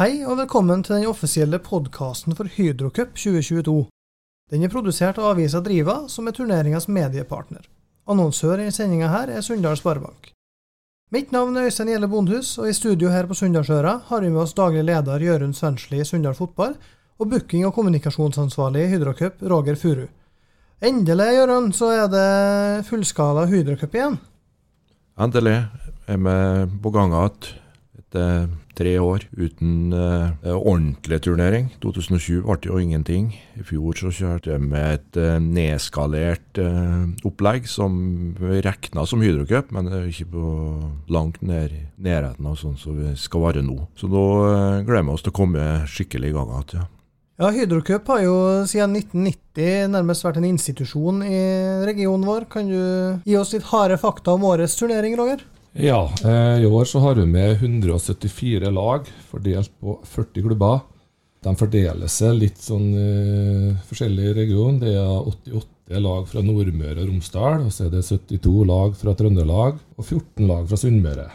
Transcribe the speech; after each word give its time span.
Hei 0.00 0.22
og 0.24 0.38
velkommen 0.38 0.80
til 0.80 0.94
den 0.94 1.10
offisielle 1.10 1.58
podkasten 1.60 2.32
for 2.32 2.48
Hydrocup 2.48 3.10
2022. 3.20 3.82
Den 4.48 4.62
er 4.64 4.70
produsert 4.72 5.18
av 5.20 5.34
avisa 5.34 5.60
Driva, 5.60 6.06
som 6.08 6.24
er 6.24 6.32
turneringas 6.32 6.86
mediepartner. 6.88 7.66
Annonsør 8.08 8.62
i 8.64 8.70
sendinga 8.72 9.10
her 9.12 9.28
er 9.28 9.44
Sunndal 9.44 9.76
Sparebank. 9.76 10.30
Mitt 11.12 11.34
navn 11.36 11.58
er 11.60 11.68
Øystein 11.68 11.90
Gjelle 11.92 12.08
Bondhus, 12.08 12.54
og 12.56 12.70
i 12.70 12.72
studio 12.78 13.10
her 13.12 13.28
på 13.28 13.36
Sunndalsøra 13.36 13.92
har 14.06 14.24
vi 14.24 14.30
med 14.30 14.40
oss 14.46 14.56
daglig 14.56 14.86
leder 14.88 15.20
Jørund 15.20 15.58
Svensli 15.58 16.00
i 16.00 16.08
Sunndal 16.08 16.38
Fotball, 16.38 16.78
og 17.20 17.28
booking- 17.34 17.68
og 17.68 17.76
kommunikasjonsansvarlig 17.76 18.86
i 18.86 18.90
Hydrocup, 18.94 19.44
Roger 19.52 19.76
Furu. 19.76 20.06
Endelig, 20.80 21.28
Jørund, 21.42 21.76
så 21.76 21.92
er 21.98 22.08
det 22.08 22.88
fullskala 22.88 23.44
Hydrocup 23.52 24.00
igjen. 24.00 24.16
Endelig 25.20 25.58
er 26.08 26.24
vi 26.24 26.40
på 26.80 26.96
gang 26.96 27.12
igjen 27.20 27.52
etter 28.00 28.48
tre 28.80 28.96
år 29.00 29.26
uten 29.36 29.92
uh, 29.92 30.32
ordentlig 30.56 31.20
turnering. 31.26 31.68
2020 31.84 32.44
ble 32.46 32.70
jo 32.70 32.80
ingenting. 32.80 33.30
I 33.60 33.64
fjor 33.66 33.98
så 34.00 34.12
kjørte 34.14 34.54
jeg 34.54 34.64
med 34.64 34.96
et 34.96 35.20
uh, 35.20 35.36
nedskalert 35.42 36.60
uh, 36.62 37.08
opplegg 37.28 37.68
som 37.70 37.98
vi 38.40 38.62
regna 38.64 39.04
som 39.08 39.24
Hydrocup, 39.24 39.74
men 39.76 39.90
det 39.90 39.98
er 39.98 40.08
ikke 40.08 40.30
på 40.32 40.46
langt 41.12 41.42
ned 41.44 41.76
nærheten 42.00 42.48
av 42.48 42.56
sånn 42.60 42.78
som 42.80 42.96
vi 42.96 43.12
skal 43.20 43.44
være 43.48 43.66
nå. 43.66 43.82
Så 44.00 44.08
nå 44.08 44.24
gleder 44.86 45.06
vi 45.06 45.14
oss 45.14 45.26
til 45.26 45.34
å 45.34 45.40
komme 45.42 45.68
skikkelig 45.90 46.32
i 46.32 46.36
gang 46.38 46.56
igjen. 46.56 46.80
Ja. 46.80 46.88
Ja, 47.40 47.48
Hydrocup 47.48 48.08
har 48.12 48.18
jo 48.20 48.34
siden 48.68 48.98
1990 48.98 49.86
nærmest 49.94 50.26
vært 50.26 50.42
en 50.42 50.48
institusjon 50.50 51.22
i 51.24 51.38
regionen 51.88 52.26
vår. 52.28 52.44
Kan 52.52 52.68
du 52.68 52.82
gi 53.24 53.38
oss 53.40 53.54
litt 53.54 53.64
harde 53.70 53.96
fakta 54.02 54.34
om 54.36 54.44
årets 54.44 54.74
turnering, 54.76 55.16
Roger? 55.16 55.40
Ja, 55.72 56.10
eh, 56.24 56.62
i 56.62 56.66
år 56.66 56.84
så 56.84 56.98
har 56.98 57.14
vi 57.14 57.26
med 57.26 57.62
174 57.62 58.70
lag 58.74 59.06
fordelt 59.30 59.70
på 59.80 60.00
40 60.04 60.42
klubber. 60.42 60.80
De 61.40 61.52
fordeler 61.56 62.10
seg 62.10 62.40
litt 62.40 62.58
sånn 62.58 62.88
i 62.90 63.74
forskjellig 63.88 64.32
regioner. 64.36 64.80
Det 64.82 64.96
er 64.98 65.28
88 65.30 66.02
lag 66.02 66.26
fra 66.28 66.42
Nordmøre 66.42 66.98
og 66.98 67.06
Romsdal, 67.12 67.62
og 67.68 67.70
så 67.72 67.86
er 67.86 67.94
det 67.94 68.02
72 68.04 68.66
lag 68.66 68.98
fra 68.98 69.14
Trøndelag 69.14 69.78
og 69.96 70.02
14 70.04 70.50
lag 70.50 70.66
fra 70.66 70.80
Sunnmøre. 70.80 71.28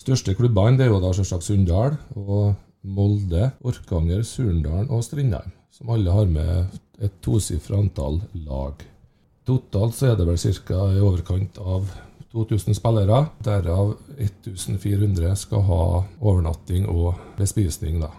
Største 0.00 0.34
klubbene 0.34 0.82
er 0.82 0.90
jo 0.90 1.00
da 1.00 1.14
selvsagt 1.14 1.46
Sunndal 1.46 1.96
og 2.16 2.56
Molde, 2.82 3.52
Orkanger, 3.62 4.26
Surndalen 4.26 4.90
og 4.90 5.04
Strindheim, 5.06 5.54
som 5.70 5.94
alle 5.94 6.10
har 6.10 6.26
med 6.26 6.78
et 7.00 7.16
tosifra 7.22 7.78
antall 7.78 8.18
lag. 8.34 8.82
Totalt 9.46 9.94
så 9.96 10.10
er 10.10 10.18
det 10.18 10.26
vel 10.26 10.40
ca. 10.40 10.84
i 10.90 11.02
overkant 11.04 11.60
av 11.62 11.86
2000 12.32 12.76
spillere. 12.78 13.24
Derav 13.44 13.94
1400 14.18 15.36
skal 15.36 15.64
ha 15.66 15.84
overnatting 16.20 16.88
og 16.90 17.14
bespisning. 17.38 18.00
da. 18.00 18.10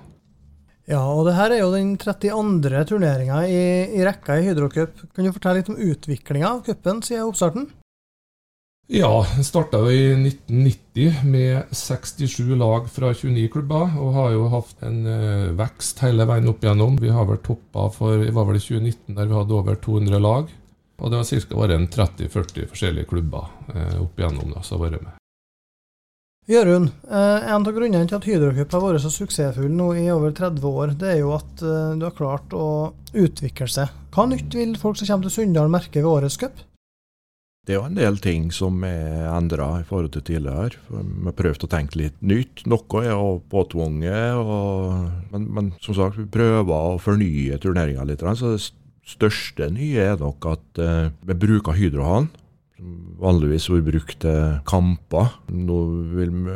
Ja, 0.89 1.01
og 1.05 1.27
det 1.27 1.37
her 1.37 1.53
er 1.53 1.61
jo 1.61 1.71
den 1.71 1.93
32. 1.99 2.85
turneringa 2.89 3.43
i, 3.47 3.61
i, 3.95 4.01
rekka 4.03 4.39
i 4.39 4.49
Hydrocup. 4.49 5.05
Kan 5.15 5.27
du 5.27 5.31
fortelle 5.31 5.61
litt 5.61 5.69
om 5.71 5.79
utviklinga 5.79 6.49
av 6.49 6.65
cupen 6.65 7.03
siden 7.05 7.29
oppstarten? 7.29 7.69
Ja, 8.91 9.21
den 9.37 9.45
starta 9.47 9.79
i 9.87 10.09
1990 10.17 11.21
med 11.23 11.69
67 11.71 12.57
lag 12.59 12.89
fra 12.91 13.13
29 13.15 13.45
klubber, 13.53 13.93
og 13.95 14.17
har 14.17 14.33
jo 14.33 14.49
hatt 14.51 14.83
en 14.83 14.97
uh, 15.07 15.53
vekst 15.55 16.01
hele 16.03 16.25
veien 16.27 16.49
opp 16.51 16.65
igjennom. 16.65 16.97
Vi 16.99 17.13
har 17.13 17.29
vel 17.29 17.39
toppa 17.45 17.85
for 17.95 18.19
det 18.19 18.33
var 18.35 18.49
vel 18.49 18.59
i 18.59 18.65
2019 18.65 19.15
der 19.15 19.29
vi 19.29 19.37
hadde 19.37 19.55
over 19.61 19.79
200 19.79 20.19
lag. 20.19 20.51
Og 21.01 21.09
det 21.09 21.17
har 21.17 21.25
ca. 21.49 21.57
vært 21.57 21.97
30-40 21.97 22.69
forskjellige 22.69 23.09
klubber 23.09 23.49
eh, 23.73 23.97
opp 24.03 24.21
igjennom 24.21 24.53
da, 24.53 24.61
som 24.61 24.77
har 24.77 24.91
vært 24.91 25.07
med. 25.07 25.17
Jørund, 26.49 26.89
eh, 27.05 27.51
en 27.53 27.65
av 27.65 27.73
grunnene 27.73 28.07
til 28.09 28.17
at 28.17 28.25
Hydrocup 28.27 28.73
har 28.75 28.83
vært 28.83 29.03
så 29.03 29.11
suksessfull 29.13 29.71
nå 29.73 29.91
i 30.01 30.07
over 30.13 30.33
30 30.37 30.65
år, 30.67 30.95
det 30.99 31.13
er 31.15 31.21
jo 31.21 31.35
at 31.37 31.61
eh, 31.61 31.93
du 31.97 32.05
har 32.05 32.17
klart 32.17 32.53
å 32.57 32.65
utvikle 33.13 33.69
seg. 33.69 33.93
Hva 34.13 34.27
nytt 34.29 34.57
vil 34.57 34.75
folk 34.79 34.99
som 34.99 35.09
kommer 35.09 35.29
til 35.29 35.37
Sunndal 35.37 35.71
merke 35.73 36.01
ved 36.01 36.09
årets 36.11 36.37
cup? 36.41 36.65
Det 37.61 37.75
er 37.75 37.77
jo 37.77 37.85
en 37.91 37.97
del 37.97 38.15
ting 38.17 38.47
som 38.49 38.79
er 38.83 39.27
endra 39.29 39.67
i 39.77 39.85
forhold 39.85 40.15
til 40.15 40.23
tidligere. 40.25 40.79
Vi 40.89 41.27
har 41.27 41.35
prøvd 41.37 41.67
å 41.67 41.69
tenke 41.69 41.99
litt 41.99 42.15
nytt. 42.25 42.63
Noe 42.65 43.03
er 43.03 43.11
jo 43.11 43.35
påtvunget, 43.53 44.49
men, 45.29 45.45
men, 45.45 45.69
som 45.85 45.93
sagt, 45.93 46.17
vi 46.17 46.25
prøver 46.25 46.73
å 46.73 46.97
fornye 46.97 47.59
turneringa 47.61 48.07
litt. 48.09 48.25
Så 48.33 48.55
det 48.55 48.63
største 49.07 49.71
nye 49.73 50.11
er 50.11 50.21
nok 50.21 50.47
at 50.51 50.81
eh, 50.81 51.09
vi 51.27 51.37
bruker 51.37 51.77
hydrohallen. 51.77 52.31
Vanligvis 53.21 53.67
blir 53.69 53.83
brukt 53.85 54.15
til 54.23 54.55
kamper. 54.65 55.35
Nå 55.53 55.75
vil 56.15 56.31
vi 56.33 56.55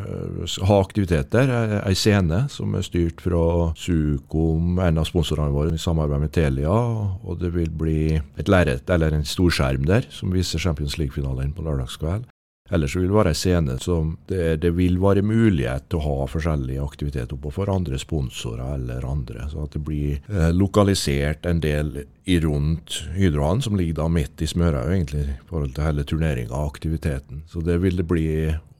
ha 0.65 0.77
aktiviteter. 0.81 1.51
Ei 1.85 1.93
scene 1.93 2.45
som 2.49 2.73
er 2.73 2.85
styrt 2.87 3.21
fra 3.21 3.69
Sukom, 3.77 4.79
en 4.81 5.01
av 5.01 5.05
sponsorene 5.05 5.53
våre, 5.53 5.75
i 5.75 5.81
samarbeid 5.81 6.25
med 6.25 6.33
Telia. 6.33 6.73
Og 7.21 7.37
det 7.43 7.53
vil 7.53 7.69
bli 7.69 7.99
et 8.17 8.49
lerret, 8.49 8.89
eller 8.89 9.13
en 9.13 9.27
storskjerm 9.27 9.85
der, 9.85 10.09
som 10.09 10.33
viser 10.33 10.63
Champions 10.63 10.97
League-finalen 10.97 11.53
på 11.53 11.67
lørdagskveld. 11.67 12.25
Ellers 12.73 12.95
vil 12.97 13.11
det 13.11 13.13
være 13.13 13.31
en 13.31 13.37
scene 13.37 13.73
som 13.77 14.15
det, 14.25 14.55
det, 14.63 14.71
vil 14.73 14.95
være 14.97 15.21
mulighet 15.21 15.85
til 15.85 15.99
å 15.99 16.05
ha 16.05 16.29
forskjellige 16.31 16.81
aktiviteter 16.81 17.37
oppå 17.37 17.51
for 17.59 17.69
andre 17.69 17.99
sponsorer 18.01 18.79
eller 18.79 19.05
andre. 19.05 19.45
Så 19.51 19.67
at 19.67 19.75
det 19.77 19.83
blir 19.85 20.15
eh, 20.33 20.49
lokalisert 20.49 21.45
en 21.45 21.61
del 21.61 21.91
i 22.25 22.39
rundt 22.41 23.03
Hydrohallen, 23.13 23.61
som 23.61 23.77
ligger 23.77 23.99
da 24.01 24.07
midt 24.09 24.41
i 24.41 24.49
Smørøya 24.49 24.95
egentlig, 24.95 25.27
i 25.29 25.37
forhold 25.45 25.75
til 25.77 25.85
hele 25.85 26.07
turneringa 26.09 26.57
og 26.57 26.73
aktiviteten. 26.73 27.45
Så 27.51 27.61
det 27.61 27.77
vil 27.85 28.01
det 28.01 28.07
bli, 28.09 28.27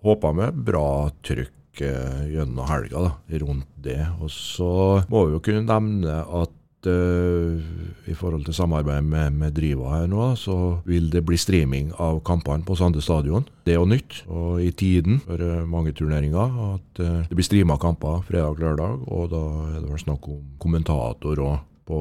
håpa 0.02 0.34
med, 0.34 0.66
bra 0.66 0.90
trykk 1.30 1.86
eh, 1.86 2.26
gjennom 2.34 2.66
helga 2.72 3.06
da, 3.06 3.16
rundt 3.46 3.70
det. 3.86 4.02
Og 4.18 4.34
så 4.34 4.74
må 5.14 5.28
vi 5.28 5.38
jo 5.38 5.46
kunne 5.46 5.68
nevne 5.70 6.24
at 6.42 6.58
uh, 6.90 7.60
i 8.08 8.16
forhold 8.18 8.46
til 8.46 8.56
samarbeid 8.58 9.06
med, 9.06 9.36
med, 9.40 9.54
Driva 9.56 9.92
her 9.94 10.08
nå, 10.12 10.32
så 10.40 10.80
vil 10.86 11.10
det 11.14 11.24
bli 11.26 11.38
streaming 11.40 11.92
av 12.02 12.22
kampene 12.28 12.66
på 12.66 12.78
Sande 12.80 13.04
stadion. 13.04 13.48
Det 13.66 13.76
er 13.76 13.80
jo 13.80 13.90
nytt 13.90 14.22
og 14.28 14.64
i 14.64 14.72
tiden 14.72 15.22
for 15.26 15.42
uh, 15.42 15.64
mange 15.70 15.96
turneringer 15.98 16.60
at 16.72 17.04
uh, 17.04 17.22
det 17.30 17.38
blir 17.38 17.48
streama 17.48 17.80
kamper 17.82 18.26
fredag-lørdag, 18.28 19.08
og 19.08 19.32
da 19.34 19.46
er 19.76 19.80
det 19.80 19.92
vel 19.92 20.04
snakk 20.06 20.28
om 20.32 20.44
kommentator 20.62 21.42
og 21.44 21.56
på 21.86 22.00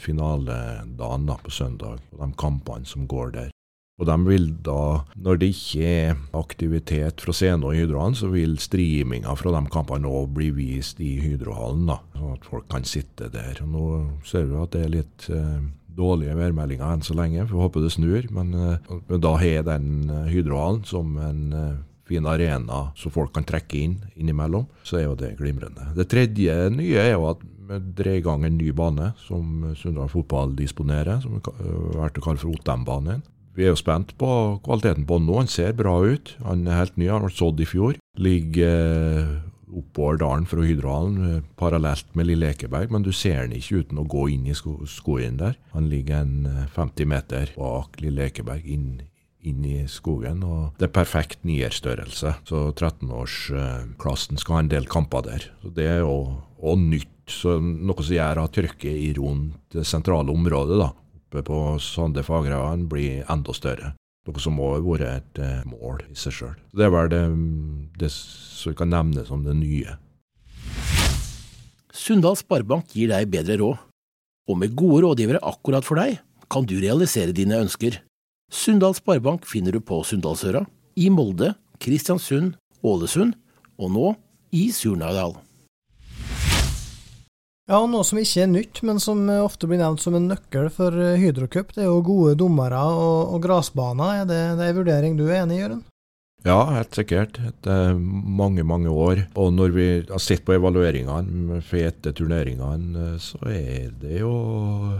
finaledagen 0.00 1.28
da, 1.28 1.36
på 1.44 1.52
søndag, 1.52 2.00
og 2.16 2.24
de 2.24 2.32
kampene 2.40 2.88
som 2.88 3.04
går 3.08 3.34
der. 3.36 3.54
Og 3.98 4.06
de 4.06 4.16
vil 4.28 4.44
da, 4.62 5.02
når 5.18 5.40
det 5.40 5.48
ikke 5.50 5.88
er 5.90 6.18
aktivitet 6.38 7.22
fra 7.24 7.34
scenen 7.34 7.66
og 7.66 7.74
Hydrohallen, 7.74 8.14
så 8.14 8.30
vil 8.30 8.54
streaminga 8.62 9.34
fra 9.38 9.50
de 9.56 9.62
kampene 9.74 10.06
òg 10.06 10.30
bli 10.36 10.52
vist 10.54 11.02
i 11.02 11.16
Hydrohallen, 11.18 11.88
da, 11.90 11.98
sånn 12.14 12.36
at 12.36 12.46
folk 12.46 12.68
kan 12.70 12.86
sitte 12.86 13.26
der. 13.34 13.58
Og 13.64 13.72
Nå 13.74 13.88
ser 14.28 14.46
vi 14.46 14.62
at 14.62 14.76
det 14.76 14.84
er 14.84 14.94
litt 14.94 15.26
eh, 15.34 15.66
dårlige 15.98 16.36
værmeldinger 16.38 16.94
enn 16.94 17.04
så 17.04 17.16
lenge, 17.18 17.44
for 17.46 17.56
vi 17.56 17.64
håper 17.66 17.84
det 17.84 17.92
snur. 17.94 18.30
Men, 18.34 18.54
eh, 18.54 19.18
da 19.18 19.34
har 19.42 19.66
den 19.66 20.10
eh, 20.10 20.30
Hydrohallen 20.32 20.84
som 20.86 21.16
en 21.18 21.44
eh, 21.52 21.78
fin 22.08 22.26
arena 22.26 22.92
så 22.96 23.10
folk 23.12 23.34
kan 23.34 23.44
trekke 23.44 23.82
inn 23.82 23.98
innimellom, 24.16 24.68
så 24.86 25.00
er 25.00 25.08
jo 25.08 25.16
det 25.18 25.34
glimrende. 25.40 25.90
Det 25.96 26.08
tredje 26.08 26.54
nye 26.72 27.02
er 27.02 27.16
jo 27.16 27.26
at 27.34 27.42
vi 27.68 27.80
drar 27.98 28.14
i 28.16 28.22
gang 28.24 28.46
en 28.46 28.56
ny 28.56 28.70
bane 28.72 29.10
som 29.20 29.74
Sunndal 29.76 30.08
Fotball 30.08 30.54
disponerer, 30.56 31.18
som 31.20 31.34
vi 31.36 31.42
har 31.44 32.06
vært 32.06 32.16
å 32.22 32.24
kalle 32.24 32.40
for 32.40 32.54
Otem-banen. 32.54 33.20
Vi 33.58 33.66
er 33.66 33.72
jo 33.72 33.78
spent 33.80 34.12
på 34.20 34.30
kvaliteten 34.62 35.02
på 35.08 35.18
han 35.18 35.26
nå. 35.26 35.40
Han 35.40 35.50
ser 35.50 35.74
bra 35.74 35.96
ut. 36.06 36.36
Han 36.46 36.62
er 36.68 36.78
helt 36.78 36.98
ny, 37.00 37.08
han 37.10 37.24
ble 37.26 37.34
sådd 37.34 37.58
i 37.58 37.66
fjor. 37.66 37.96
Ligger 38.22 38.76
eh, 39.18 39.32
oppover 39.74 40.20
dalen 40.22 40.46
fra 40.46 40.62
Hydrohallen, 40.62 41.18
eh, 41.26 41.44
parallelt 41.58 42.14
med 42.14 42.28
Lille 42.28 42.52
Ekeberg, 42.52 42.92
men 42.94 43.02
du 43.02 43.10
ser 43.10 43.40
han 43.42 43.56
ikke 43.56 43.82
uten 43.82 43.98
å 43.98 44.06
gå 44.06 44.28
inn 44.30 44.46
i 44.46 44.54
sko 44.54 44.78
skogen 44.86 45.40
der. 45.42 45.58
Han 45.74 45.90
ligger 45.90 46.22
en 46.22 46.68
50 46.76 47.02
eh, 47.02 47.10
meter 47.10 47.54
bak 47.56 47.98
Lille 48.04 48.28
Ekeberg, 48.30 48.62
inn, 48.62 49.02
inn 49.42 49.66
i 49.66 49.80
skogen. 49.90 50.46
og 50.46 50.78
Det 50.78 50.86
er 50.86 50.94
perfekt 51.00 51.42
nierstørrelse, 51.48 52.36
så 52.46 52.62
13-årsklassen 52.70 54.38
skal 54.38 54.60
ha 54.60 54.62
en 54.62 54.70
del 54.70 54.86
kamper 54.86 55.26
der. 55.26 55.50
Så 55.64 55.74
Det 55.74 55.90
er 55.96 56.00
jo 56.06 56.78
nytt, 56.78 57.10
så 57.26 57.58
noe 57.60 58.06
som 58.06 58.14
gjør 58.14 58.44
at 58.46 58.54
trykket 58.54 59.02
i 59.02 59.10
rundt 59.18 59.74
det 59.74 59.82
sentrale 59.84 60.32
området 60.32 60.78
da, 60.80 60.92
oppe 61.28 61.42
på 61.44 61.78
Sande 61.78 62.22
Fagerhaugen 62.22 62.88
blir 62.88 63.24
enda 63.28 63.52
større. 63.52 63.92
Noe 64.28 64.40
som 64.40 64.56
må 64.56 64.72
ha 64.74 64.80
vært 64.80 65.08
et 65.08 65.40
eh, 65.44 65.64
mål 65.68 66.02
i 66.08 66.16
seg 66.16 66.34
sjøl. 66.34 66.54
Det 66.72 66.84
er 66.84 66.92
vel 66.92 67.08
det, 67.12 67.22
det 68.00 68.10
som 68.12 68.76
kan 68.76 68.90
nevne 68.92 69.24
som 69.28 69.44
det 69.44 69.56
nye. 69.56 69.96
Sunndal 71.92 72.36
Sparebank 72.38 72.92
gir 72.96 73.12
deg 73.12 73.28
bedre 73.32 73.58
råd, 73.60 73.80
og 74.48 74.60
med 74.60 74.76
gode 74.76 75.02
rådgivere 75.04 75.42
akkurat 75.44 75.84
for 75.84 76.00
deg, 76.00 76.20
kan 76.48 76.64
du 76.64 76.78
realisere 76.80 77.36
dine 77.36 77.60
ønsker. 77.60 78.00
Sunndal 78.52 78.96
Sparebank 78.96 79.44
finner 79.48 79.76
du 79.76 79.80
på 79.84 80.00
Sunndalsøra, 80.04 80.64
i 80.96 81.08
Molde, 81.12 81.52
Kristiansund, 81.80 82.56
Ålesund 82.82 83.36
og 83.78 83.92
nå 83.94 84.14
i 84.56 84.68
Surnadal. 84.74 85.36
Ja, 87.68 87.82
og 87.82 87.90
Noe 87.92 88.04
som 88.06 88.16
ikke 88.16 88.46
er 88.46 88.48
nytt, 88.48 88.80
men 88.88 88.96
som 88.96 89.26
ofte 89.28 89.68
blir 89.68 89.76
nevnt 89.82 90.00
som 90.00 90.14
en 90.16 90.30
nøkkel 90.30 90.70
for 90.72 90.94
Hydrocup, 91.20 91.74
det 91.76 91.84
er 91.84 91.90
jo 91.90 92.00
gode 92.00 92.38
dommere 92.40 92.80
og, 92.80 93.34
og 93.36 93.42
grasbaner. 93.44 94.22
Er 94.22 94.30
det, 94.30 94.38
en 94.56 94.78
vurdering 94.78 95.18
du 95.18 95.26
er 95.28 95.42
enig 95.42 95.58
i, 95.58 95.62
Jørund? 95.66 95.84
Ja, 96.46 96.60
helt 96.70 96.94
sikkert. 96.94 97.40
Etter 97.42 97.96
mange, 97.98 98.62
mange 98.62 98.92
år. 98.94 99.24
Og 99.38 99.50
når 99.56 99.72
vi 99.74 99.86
har 100.06 100.22
sett 100.22 100.44
på 100.46 100.54
evalueringene 100.54 101.58
etter 101.80 102.14
turneringene, 102.14 103.16
så 103.22 103.40
er 103.50 103.90
det 103.98 104.20
jo 104.20 104.30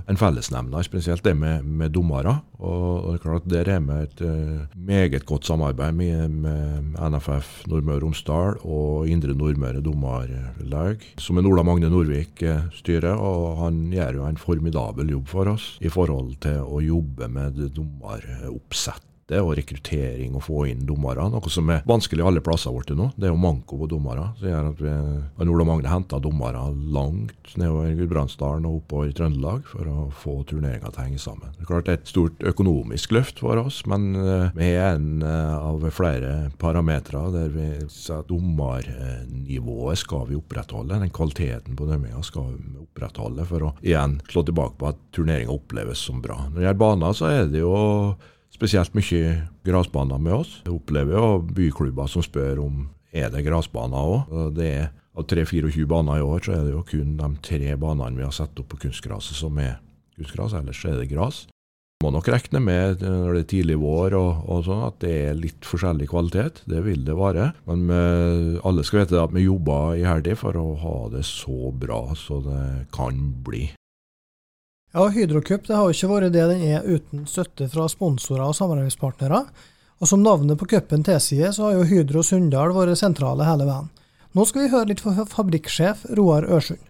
en 0.02 0.18
fellesnevner, 0.18 0.82
spesielt 0.82 1.22
det 1.22 1.36
med, 1.38 1.62
med 1.62 1.94
dommere. 1.94 2.40
Og, 2.58 3.06
det 3.06 3.14
er 3.14 3.22
klart 3.22 3.46
Der 3.48 3.70
er 3.70 3.84
vi 3.86 4.00
et 4.02 4.22
uh, 4.26 4.66
meget 4.74 5.24
godt 5.26 5.46
samarbeid 5.46 5.94
med, 5.94 6.28
med 6.42 6.98
NFF 6.98 7.68
Nordmøre 7.70 8.00
og 8.00 8.08
Romsdal 8.08 8.58
og 8.66 9.08
Indre 9.08 9.34
Nordmøre 9.34 9.80
dommerlag, 9.80 11.06
som 11.22 11.38
en 11.38 11.46
Ola 11.46 11.62
Magne 11.62 11.90
Nordvik 11.92 12.42
uh, 12.42 12.66
styrer. 12.74 13.14
Og 13.14 13.62
han 13.62 13.84
gjør 13.94 14.18
jo 14.18 14.26
en 14.26 14.42
formidabel 14.42 15.14
jobb 15.14 15.30
for 15.30 15.54
oss 15.54 15.76
i 15.78 15.92
forhold 15.92 16.34
til 16.42 16.66
å 16.66 16.82
jobbe 16.82 17.30
med 17.30 17.62
dommeroppsett 17.78 19.06
støtte 19.28 19.42
og 19.44 19.56
rekruttering 19.58 20.36
og 20.36 20.42
få 20.42 20.66
inn 20.70 20.86
dommere. 20.86 21.28
Noe 21.28 21.50
som 21.50 21.68
er 21.70 21.84
vanskelig 21.86 22.24
alle 22.24 22.40
plasser 22.40 22.72
våre 22.72 22.96
nå. 22.96 23.10
Det 23.16 23.28
er 23.28 23.32
jo 23.32 23.40
manko 23.40 23.78
på 23.78 23.88
dommere. 23.88 24.32
som 24.38 24.48
gjør 24.48 24.70
at 24.70 24.80
vi 24.80 25.48
Ola 25.48 25.64
Magne 25.64 25.88
henta 25.88 26.18
dommere 26.18 26.72
langt 26.72 27.56
nedover 27.56 27.94
Gudbrandsdalen 27.96 28.66
og 28.66 28.82
oppover 28.82 29.12
Trøndelag 29.12 29.66
for 29.66 29.86
å 29.86 30.10
få 30.12 30.44
turneringa 30.44 30.90
til 30.90 31.00
å 31.00 31.04
henge 31.04 31.18
sammen. 31.18 31.52
Det 31.56 31.62
er 31.62 31.68
klart 31.68 31.86
det 31.86 31.92
er 31.92 32.00
et 32.00 32.08
stort 32.08 32.42
økonomisk 32.42 33.12
løft 33.12 33.40
for 33.40 33.58
oss, 33.60 33.84
men 33.86 34.14
eh, 34.16 34.50
vi 34.56 34.70
er 34.74 34.96
en 34.96 35.22
eh, 35.22 35.56
av 35.58 35.84
flere 35.92 36.50
parametere 36.58 37.28
der 37.34 37.52
vi 37.52 37.68
sier 37.88 38.22
at 38.22 38.28
dommernivået 38.30 39.98
skal 39.98 40.26
vi 40.28 40.38
opprettholde. 40.38 41.00
Den 41.00 41.12
kvaliteten 41.14 41.76
på 41.76 41.88
dømminga 41.88 42.22
skal 42.24 42.52
vi 42.54 42.80
opprettholde 42.84 43.46
for 43.48 43.68
å 43.68 43.74
igjen 43.82 44.18
slå 44.28 44.44
tilbake 44.46 44.78
på 44.80 44.90
at 44.92 45.00
turneringa 45.16 45.54
oppleves 45.54 46.04
som 46.08 46.22
bra. 46.24 46.44
Når 46.48 46.60
det 46.60 46.68
gjelder 46.68 46.84
baner, 46.84 47.16
så 47.16 47.32
er 47.32 47.48
det 47.52 47.64
jo 47.64 47.76
spesielt 48.54 48.94
mye 48.96 49.34
gressbaner 49.66 50.20
med 50.22 50.40
oss. 50.40 50.54
Jeg 50.64 50.76
opplever 50.76 51.18
jo 51.18 51.42
byklubber 51.54 52.08
som 52.10 52.24
spør 52.24 52.62
om 52.64 52.86
er 53.12 53.30
det 53.32 53.44
gressbaner 53.46 54.14
òg. 54.14 54.32
Det 54.56 54.68
er 54.68 54.88
av 55.18 55.26
3-24 55.26 55.86
baner 55.90 56.20
i 56.20 56.24
år, 56.24 56.42
så 56.44 56.54
er 56.54 56.66
det 56.66 56.74
jo 56.76 56.86
kun 56.86 57.16
de 57.18 57.30
tre 57.42 57.74
banene 57.80 58.18
vi 58.18 58.26
har 58.26 58.34
satt 58.34 58.58
opp 58.60 58.70
på 58.72 58.82
kunstgraset 58.86 59.38
som 59.38 59.56
er 59.62 59.78
kunstgras, 60.18 60.54
ellers 60.58 60.82
er 60.86 60.98
det 61.00 61.08
gress. 61.10 61.46
Må 61.98 62.12
nok 62.14 62.28
regne 62.30 62.60
med 62.62 63.00
når 63.02 63.32
det 63.34 63.40
er 63.40 63.48
tidlig 63.50 63.76
vår 63.82 64.14
og, 64.14 64.44
og 64.46 64.60
sånn 64.68 64.84
at 64.86 65.00
det 65.02 65.14
er 65.24 65.38
litt 65.38 65.66
forskjellig 65.66 66.06
kvalitet. 66.12 66.60
Det 66.70 66.84
vil 66.84 67.02
det 67.02 67.16
være. 67.18 67.48
Men 67.66 67.82
med, 67.88 68.60
alle 68.62 68.84
skal 68.86 69.02
vite 69.02 69.18
at 69.18 69.34
vi 69.34 69.48
jobber 69.48 69.98
iherdig 69.98 70.36
for 70.38 70.54
å 70.60 70.76
ha 70.78 70.94
det 71.10 71.24
så 71.26 71.72
bra 71.74 72.04
så 72.14 72.38
det 72.44 72.86
kan 72.94 73.18
bli. 73.42 73.64
Ja, 74.96 75.04
Hydrocup 75.12 75.66
har 75.68 75.84
jo 75.84 75.92
ikke 75.92 76.08
vært 76.08 76.32
det 76.32 76.46
den 76.48 76.62
er 76.64 76.86
uten 76.86 77.26
støtte 77.28 77.66
fra 77.68 77.84
sponsorer 77.92 78.46
og 78.46 78.56
samarbeidspartnere. 78.56 79.42
Og 79.98 80.08
som 80.08 80.22
navnet 80.22 80.56
på 80.56 80.68
cupen 80.70 81.02
tilsier, 81.04 81.50
så 81.52 81.66
har 81.66 81.76
jo 81.76 81.88
Hydro 81.90 82.22
Sunndal 82.24 82.72
vært 82.72 82.96
sentrale 83.00 83.44
hele 83.44 83.66
veien. 83.68 83.90
Nå 84.32 84.44
skal 84.48 84.64
vi 84.64 84.72
høre 84.72 84.88
litt 84.92 85.02
fra 85.04 85.26
fabrikksjef 85.28 86.06
Roar 86.16 86.46
Ørsund. 86.48 86.80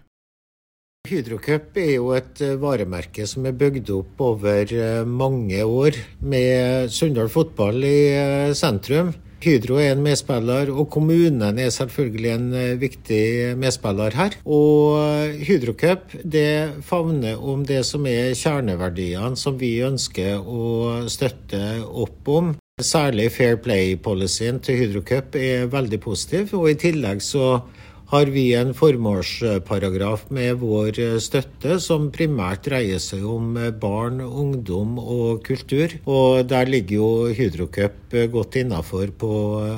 Hydrocup 1.08 1.78
er 1.80 1.92
jo 1.96 2.12
et 2.14 2.42
eh, 2.44 2.56
varemerke 2.60 3.24
som 3.26 3.46
er 3.48 3.56
bygd 3.56 3.90
opp 3.94 4.22
over 4.22 4.74
eh, 4.74 5.02
mange 5.08 5.62
år, 5.64 5.98
med 6.20 6.92
Sunndal 6.92 7.30
fotball 7.32 7.82
i 7.86 7.98
eh, 8.12 8.54
sentrum. 8.58 9.14
Hydro 9.38 9.76
er 9.78 9.92
en 9.92 10.02
medspiller, 10.02 10.70
og 10.74 10.88
kommunen 10.90 11.60
er 11.62 11.70
selvfølgelig 11.70 12.30
en 12.32 12.46
eh, 12.58 12.80
viktig 12.80 13.24
medspiller 13.60 14.16
her. 14.18 14.34
Og 14.44 14.98
eh, 14.98 15.38
Hydrocup 15.46 16.16
det 16.24 16.82
favner 16.86 17.38
om 17.38 17.62
det 17.66 17.84
som 17.86 18.06
er 18.10 18.34
kjerneverdiene 18.34 19.38
som 19.38 19.58
vi 19.60 19.76
ønsker 19.86 20.42
å 20.42 21.04
støtte 21.10 21.62
opp 21.86 22.32
om. 22.34 22.56
Særlig 22.82 23.30
Fair 23.34 23.58
Play-policyen 23.62 24.58
til 24.62 24.82
Hydrocup 24.82 25.38
er 25.38 25.70
veldig 25.70 25.98
positiv, 26.02 26.52
og 26.58 26.70
i 26.70 26.78
tillegg 26.78 27.22
så 27.22 27.60
har 28.08 28.30
vi 28.32 28.44
en 28.56 28.70
formålsparagraf 28.76 30.28
med 30.32 30.62
vår 30.62 30.96
støtte 31.20 31.76
som 31.84 32.08
primært 32.14 32.64
dreier 32.64 33.02
seg 33.02 33.24
om 33.28 33.52
barn, 33.80 34.22
ungdom 34.24 34.96
og 35.02 35.42
kultur. 35.44 35.92
Og 36.08 36.48
der 36.48 36.70
ligger 36.72 36.96
jo 36.96 37.10
Hydrocup 37.36 38.16
godt 38.32 38.60
innafor 38.62 39.12
på 39.12 39.32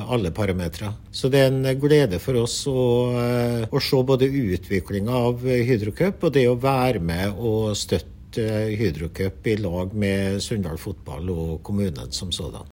alle 0.06 0.31
parametere. 0.35 0.93
Så 1.11 1.31
det 1.32 1.43
er 1.43 1.50
en 1.50 1.82
glede 1.82 2.23
for 2.23 2.38
oss 2.44 2.62
å, 2.71 2.87
å 3.67 3.82
se 3.82 4.03
både 4.06 4.31
utviklinga 4.31 5.23
av 5.26 5.43
Hydrocup 5.43 6.29
og 6.29 6.35
det 6.38 6.47
å 6.47 6.59
være 6.61 7.03
med 7.03 7.35
og 7.35 7.75
støtte 7.79 8.47
Hydrocup 8.79 9.49
i 9.50 9.59
lag 9.59 9.97
med 9.99 10.38
Sunndal 10.44 10.79
fotball 10.79 11.35
og 11.35 11.56
kommunen 11.67 12.15
som 12.15 12.31
sådan. 12.31 12.71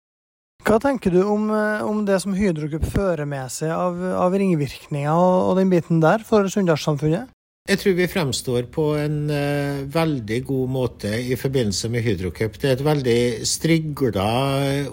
Hva 0.65 0.79
tenker 0.81 1.13
du 1.13 1.19
om, 1.21 1.44
eh, 1.53 1.83
om 1.85 2.00
det 2.07 2.15
som 2.23 2.33
Hydrocup 2.33 2.88
fører 2.89 3.27
med 3.29 3.51
seg 3.53 3.69
av, 3.69 4.00
av 4.17 4.33
ringvirkninger 4.33 5.13
og, 5.13 5.51
og, 5.51 5.59
den 5.59 5.69
biten 5.69 6.00
der 6.01 6.25
for 6.25 6.50
Sunndalssamfunnet? 6.50 7.29
Jeg 7.65 7.79
tror 7.81 7.95
vi 7.97 8.06
fremstår 8.06 8.67
på 8.69 8.83
en 9.01 9.23
uh, 9.25 9.79
veldig 9.89 10.38
god 10.45 10.67
måte 10.69 11.09
i 11.17 11.33
forbindelse 11.33 11.89
med 11.89 12.03
Hydrocup. 12.06 12.59
Det 12.62 12.67
er 12.69 12.75
et 12.75 12.83
veldig 12.85 13.21
strigla 13.50 14.25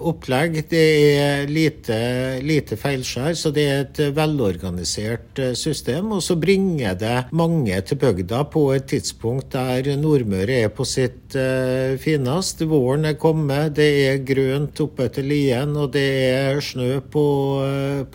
opplegg. 0.01 0.57
Det 0.71 0.87
er 1.21 1.53
lite, 1.53 1.99
lite 2.41 2.79
feilskjær, 2.81 3.37
så 3.37 3.53
det 3.53 3.65
er 3.69 3.83
et 3.83 4.01
velorganisert 4.17 5.43
uh, 5.45 5.51
system. 5.53 6.15
Og 6.17 6.23
så 6.25 6.39
bringer 6.41 6.97
det 6.97 7.19
mange 7.37 7.77
til 7.85 8.01
bygda 8.07 8.41
på 8.55 8.65
et 8.79 8.89
tidspunkt 8.95 9.53
der 9.53 9.93
Nordmøre 10.01 10.63
er 10.63 10.73
på 10.73 10.89
sitt 10.89 11.37
uh, 11.37 12.01
finest. 12.01 12.65
Våren 12.73 13.05
er 13.11 13.21
kommet, 13.21 13.77
det 13.77 13.91
er 14.07 14.25
grønt 14.33 14.81
oppe 14.81 15.11
til 15.13 15.29
lien, 15.35 15.77
og 15.77 15.93
det 15.93 16.09
er 16.31 16.65
snø 16.65 17.03
på, 17.05 17.29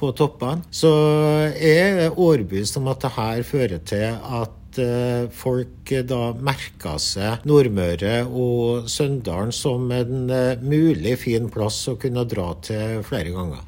på 0.02 0.12
toppene. 0.18 0.66
Så 0.74 0.96
jeg 1.54 2.10
er 2.10 2.18
overbevist 2.18 2.82
om 2.82 2.90
at 2.90 3.06
det 3.06 3.16
her 3.22 3.46
fører 3.54 3.86
til 3.94 4.10
at 4.18 4.47
Eh, 4.80 5.30
folk 5.34 5.92
eh, 5.92 6.04
da 6.06 6.32
merka 6.34 6.98
seg 7.02 7.46
Nordmøre 7.50 8.20
og 8.28 8.90
Søndalen 8.92 9.54
som 9.56 9.90
en 9.94 10.30
eh, 10.34 10.62
mulig 10.62 11.18
fin 11.24 11.50
plass 11.54 11.80
å 11.90 11.98
kunne 12.00 12.26
dra 12.30 12.52
til 12.66 13.02
flere 13.08 13.34
ganger. 13.36 13.64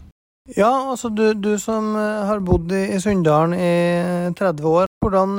Ja, 0.57 0.71
altså 0.89 1.11
du, 1.13 1.27
du 1.37 1.53
som 1.61 1.93
har 1.93 2.41
bodd 2.41 2.71
i 2.73 2.97
Sunndalen 3.01 3.53
i 3.53 4.33
30 4.37 4.65
år, 4.65 4.87
hvordan 5.05 5.37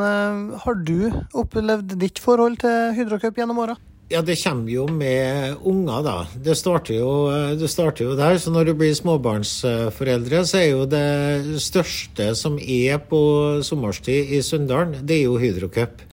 har 0.62 0.76
du 0.86 1.10
opplevd 1.34 1.96
ditt 1.98 2.22
forhold 2.22 2.60
til 2.62 2.94
Hydrocup 2.94 3.40
gjennom 3.42 3.58
åra? 3.64 3.74
Ja, 4.10 4.24
det 4.26 4.34
kommer 4.42 4.66
jo 4.72 4.88
med 4.90 5.60
unger, 5.62 6.02
da. 6.02 6.14
Det 6.34 6.56
starter 6.58 6.96
jo, 6.96 7.12
det 7.54 7.70
starter 7.70 8.08
jo 8.08 8.16
der. 8.18 8.40
Så 8.42 8.50
når 8.50 8.66
du 8.66 8.74
blir 8.80 8.90
småbarnsforeldre, 8.98 10.42
så 10.50 10.58
er 10.58 10.68
jo 10.72 10.84
det 10.90 11.62
største 11.62 12.32
som 12.34 12.58
er 12.58 12.98
på 13.06 13.22
sommerstid 13.62 14.34
i 14.34 14.42
Sunndalen, 14.42 14.98
det 15.06 15.20
er 15.20 15.28
jo 15.28 15.38
Hydrocup. 15.38 16.09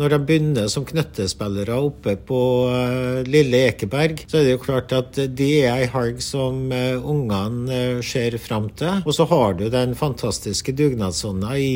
Når 0.00 0.08
de 0.08 0.16
begynner 0.24 0.68
som 0.72 0.86
knøttespillere 0.88 1.74
oppe 1.76 2.14
på 2.24 2.36
uh, 2.64 3.18
Lille 3.28 3.58
Ekeberg, 3.68 4.22
så 4.24 4.38
er 4.38 4.46
det 4.46 4.52
jo 4.54 4.60
klart 4.62 4.92
at 4.96 5.18
det 5.36 5.48
er 5.66 5.82
ei 5.82 5.88
helg 5.92 6.22
som 6.24 6.62
uh, 6.72 6.96
ungene 6.96 7.66
uh, 7.68 7.98
ser 8.00 8.38
fram 8.40 8.70
til. 8.72 9.02
Og 9.04 9.12
så 9.12 9.26
har 9.28 9.58
du 9.58 9.66
den 9.68 9.92
fantastiske 9.92 10.72
dugnadsånda 10.78 11.58
i 11.60 11.74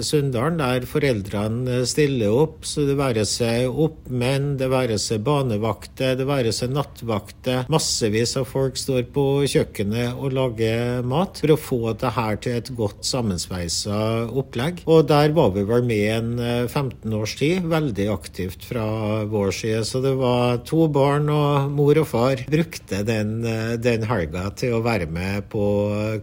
Sunndalen, 0.00 0.56
der 0.62 0.86
foreldrene 0.88 1.82
stiller 1.84 2.38
opp. 2.46 2.64
Så 2.64 2.86
det 2.88 2.96
være 2.96 3.26
seg 3.28 3.68
oppmenn, 3.68 4.54
det 4.56 4.70
være 4.72 4.96
seg 4.96 5.20
banevakter, 5.28 6.16
det 6.16 6.24
være 6.24 6.56
seg 6.56 6.72
nattvakter. 6.72 7.68
Massevis 7.68 8.32
av 8.40 8.48
folk 8.48 8.80
står 8.80 9.10
på 9.12 9.26
kjøkkenet 9.44 10.16
og 10.16 10.38
lager 10.40 11.04
mat 11.04 11.44
for 11.44 11.52
å 11.52 11.60
få 11.60 11.92
det 12.00 12.16
her 12.16 12.40
til 12.40 12.62
et 12.62 12.72
godt 12.80 13.04
sammensveisa 13.12 14.00
opplegg. 14.32 14.86
Og 14.88 15.04
der 15.12 15.36
var 15.36 15.52
vi 15.52 15.68
vel 15.68 15.84
med 15.92 16.08
en 16.16 16.34
15 16.72 17.20
års 17.20 17.36
tid 17.36 17.57
veldig 17.66 18.06
aktivt 18.12 18.64
fra 18.68 18.84
vår 19.28 19.52
side. 19.54 19.82
Så 19.88 20.02
det 20.04 20.14
var 20.20 20.62
to 20.68 20.86
barn, 20.92 21.28
og 21.32 21.72
mor 21.74 21.98
og 22.02 22.08
far 22.10 22.44
brukte 22.50 23.02
den, 23.06 23.40
den 23.82 24.06
helga 24.08 24.48
til 24.58 24.78
å 24.78 24.84
være 24.84 25.10
med 25.10 25.48
på 25.52 25.66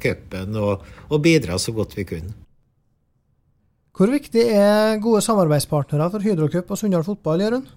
cupen 0.02 0.58
og, 0.62 0.86
og 1.10 1.24
bidra 1.24 1.60
så 1.62 1.76
godt 1.76 1.98
vi 1.98 2.08
kunne. 2.16 2.36
Hvor 3.96 4.12
viktig 4.12 4.42
er 4.52 4.98
gode 5.00 5.22
samarbeidspartnere 5.24 6.10
for 6.12 6.24
Hydrocup 6.24 6.72
og 6.74 6.80
Sunndal 6.80 7.06
fotball, 7.08 7.46
Jørund? 7.46 7.70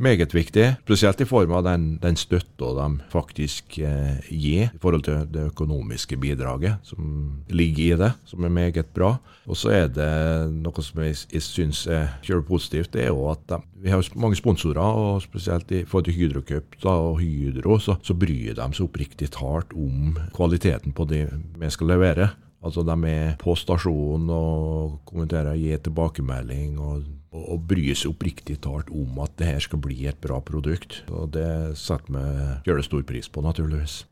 Meget 0.00 0.32
viktig, 0.34 0.64
spesielt 0.86 1.20
i 1.20 1.26
form 1.28 1.52
av 1.52 1.64
den, 1.66 1.84
den 2.00 2.16
støtta 2.16 2.70
de 2.78 2.86
faktisk 3.12 3.76
eh, 3.84 4.22
gir 4.30 4.70
i 4.70 4.80
forhold 4.80 5.04
til 5.04 5.26
det 5.28 5.44
økonomiske 5.50 6.16
bidraget 6.16 6.80
som 6.86 7.42
ligger 7.52 7.82
i 7.84 7.98
det, 8.00 8.10
som 8.24 8.44
er 8.44 8.54
meget 8.54 8.86
bra. 8.94 9.16
Og 9.46 9.58
så 9.58 9.72
er 9.76 9.90
det 9.92 10.08
noe 10.54 10.84
som 10.84 11.02
jeg, 11.04 11.18
jeg 11.32 11.44
syns 11.44 11.84
er 11.86 12.42
positivt, 12.48 12.92
det 12.94 13.04
er 13.04 13.12
jo 13.12 13.28
at 13.30 13.44
de, 13.50 13.60
vi 13.84 13.92
har 13.92 14.04
mange 14.16 14.38
sponsorer, 14.38 14.80
og 14.80 15.22
spesielt 15.22 15.70
i 15.72 15.84
forhold 15.84 16.08
til 16.08 16.16
Hydrocup 16.16 16.76
og 16.88 17.20
Hydro, 17.20 17.78
så, 17.78 17.98
så 18.02 18.16
bryr 18.16 18.56
de 18.56 18.68
seg 18.72 18.86
oppriktig 18.86 19.28
talt 19.34 19.74
om 19.76 20.16
kvaliteten 20.34 20.96
på 20.96 21.06
det 21.10 21.26
vi 21.58 21.70
skal 21.70 21.92
levere. 21.92 22.32
Altså 22.62 22.84
De 22.86 22.94
er 23.10 23.34
på 23.40 23.56
stasjonen 23.58 24.30
og 24.30 25.00
kommenterer, 25.08 25.58
gir 25.58 25.82
tilbakemelding 25.82 26.78
og, 26.78 27.02
og, 27.32 27.42
og 27.56 27.66
bryr 27.72 27.96
seg 27.96 28.12
oppriktig 28.12 28.60
talt 28.64 28.92
om 28.92 29.18
at 29.24 29.34
det 29.40 29.50
her 29.50 29.64
skal 29.64 29.82
bli 29.82 30.06
et 30.08 30.20
bra 30.22 30.38
produkt. 30.44 31.02
Og 31.10 31.32
Det 31.34 31.76
setter 31.80 32.12
vi 32.12 32.24
gjør 32.68 32.80
det 32.80 32.88
stor 32.88 33.04
pris 33.08 33.28
på, 33.32 33.44
naturligvis. 33.44 34.02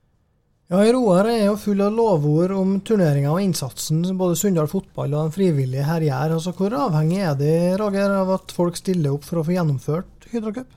Ja, 0.71 0.85
Roar 0.95 1.27
er 1.27 1.49
jo 1.49 1.57
full 1.59 1.81
av 1.83 1.97
lovord 1.97 2.53
om 2.55 2.77
turneringa 2.87 3.33
og 3.33 3.43
innsatsen 3.43 4.05
som 4.07 4.19
både 4.21 4.37
Sunndal 4.39 4.69
fotball 4.71 5.17
og 5.17 5.25
den 5.25 5.33
frivillige 5.35 5.83
her 5.83 6.05
gjør. 6.07 6.37
Altså, 6.37 6.53
hvor 6.55 6.77
avhengig 6.79 7.25
er 7.27 7.35
de 7.41 7.55
Roger, 7.81 8.13
av 8.21 8.31
at 8.37 8.55
folk 8.55 8.79
stiller 8.79 9.17
opp 9.17 9.27
for 9.27 9.41
å 9.41 9.47
få 9.49 9.57
gjennomført 9.57 10.29
Hydrocup? 10.31 10.77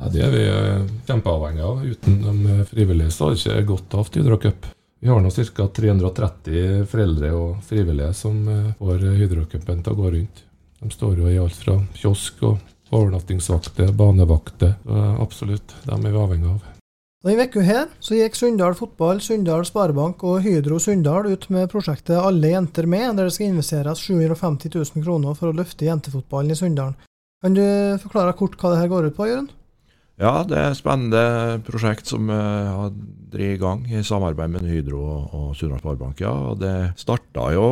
Ja, 0.00 0.08
det 0.10 0.22
er 0.24 0.32
vi 0.32 0.46
kjempeavhengig 1.10 1.66
av. 1.68 1.84
Uten 1.84 2.16
de 2.24 2.56
frivillige 2.70 3.12
så 3.12 3.28
hadde 3.28 3.42
det 3.42 3.60
ikke 3.60 3.74
gått 3.74 3.98
av 4.00 4.08
Hydrocup. 4.16 4.70
Vi 5.04 5.12
har 5.12 5.20
nå 5.20 5.28
ca. 5.28 5.68
330 5.76 6.88
foreldre 6.88 7.34
og 7.36 7.60
frivillige 7.68 8.14
som 8.16 8.40
eh, 8.48 8.72
får 8.80 9.04
Hydrocupen 9.20 9.84
til 9.84 9.92
å 9.92 9.98
gå 9.98 10.14
rundt. 10.16 10.44
De 10.84 10.92
står 10.92 11.16
jo 11.18 11.32
i 11.32 11.40
alt 11.40 11.56
fra 11.56 11.78
kiosk 11.96 12.42
og 12.44 12.60
overnattingsvakter, 12.92 13.88
banevakter. 13.96 14.76
Absolutt, 15.18 15.72
dem 15.88 16.04
er 16.04 16.12
vi 16.12 16.20
avhengig 16.20 16.50
av. 16.52 16.70
Denne 17.24 17.46
uka 17.48 17.62
her 17.64 17.86
så 18.04 18.18
gikk 18.18 18.36
Sunndal 18.36 18.74
Fotball, 18.76 19.22
Sunndal 19.24 19.64
Sparebank 19.64 20.20
og 20.28 20.42
Hydro 20.44 20.76
Sunndal 20.76 21.30
ut 21.32 21.46
med 21.48 21.70
prosjektet 21.72 22.20
Alle 22.20 22.50
jenter 22.52 22.84
med, 22.84 23.16
der 23.16 23.30
det 23.30 23.32
skal 23.32 23.48
investeres 23.48 24.04
750 24.04 24.74
000 24.74 25.06
kroner 25.06 25.38
for 25.38 25.48
å 25.48 25.56
løfte 25.56 25.88
jentefotballen 25.88 26.52
i 26.52 26.58
Sunndalen. 26.58 26.98
Kan 27.40 27.56
du 27.56 27.64
forklare 28.02 28.36
kort 28.36 28.58
hva 28.60 28.74
det 28.74 28.82
her 28.82 28.92
går 28.92 29.08
ut 29.08 29.16
på, 29.16 29.30
Jørund? 29.30 29.56
Ja, 30.14 30.44
det 30.46 30.54
er 30.54 30.70
et 30.70 30.78
spennende 30.78 31.60
prosjekt 31.66 32.06
som 32.06 32.28
jeg 32.30 32.66
har 32.70 32.92
drevet 33.32 33.56
i 33.56 33.58
gang 33.58 33.80
i 33.90 34.02
samarbeid 34.06 34.52
med 34.52 34.68
Hydro 34.70 35.00
og, 35.02 35.48
Sunnmøre 35.58 35.82
Sparebank. 35.82 36.20
Ja. 36.22 36.54
Det 36.54 36.74
starta 37.02 37.48
jo 37.54 37.64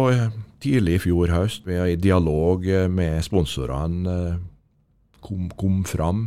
tidlig 0.63 0.97
i 0.99 1.03
fjor 1.05 1.31
høst 1.31 1.69
med 1.69 1.93
i 1.93 2.01
dialog 2.03 2.67
med 2.91 3.23
sponsorene. 3.23 4.17
Kom, 5.23 5.53
kom 5.55 5.85
fram, 5.87 6.25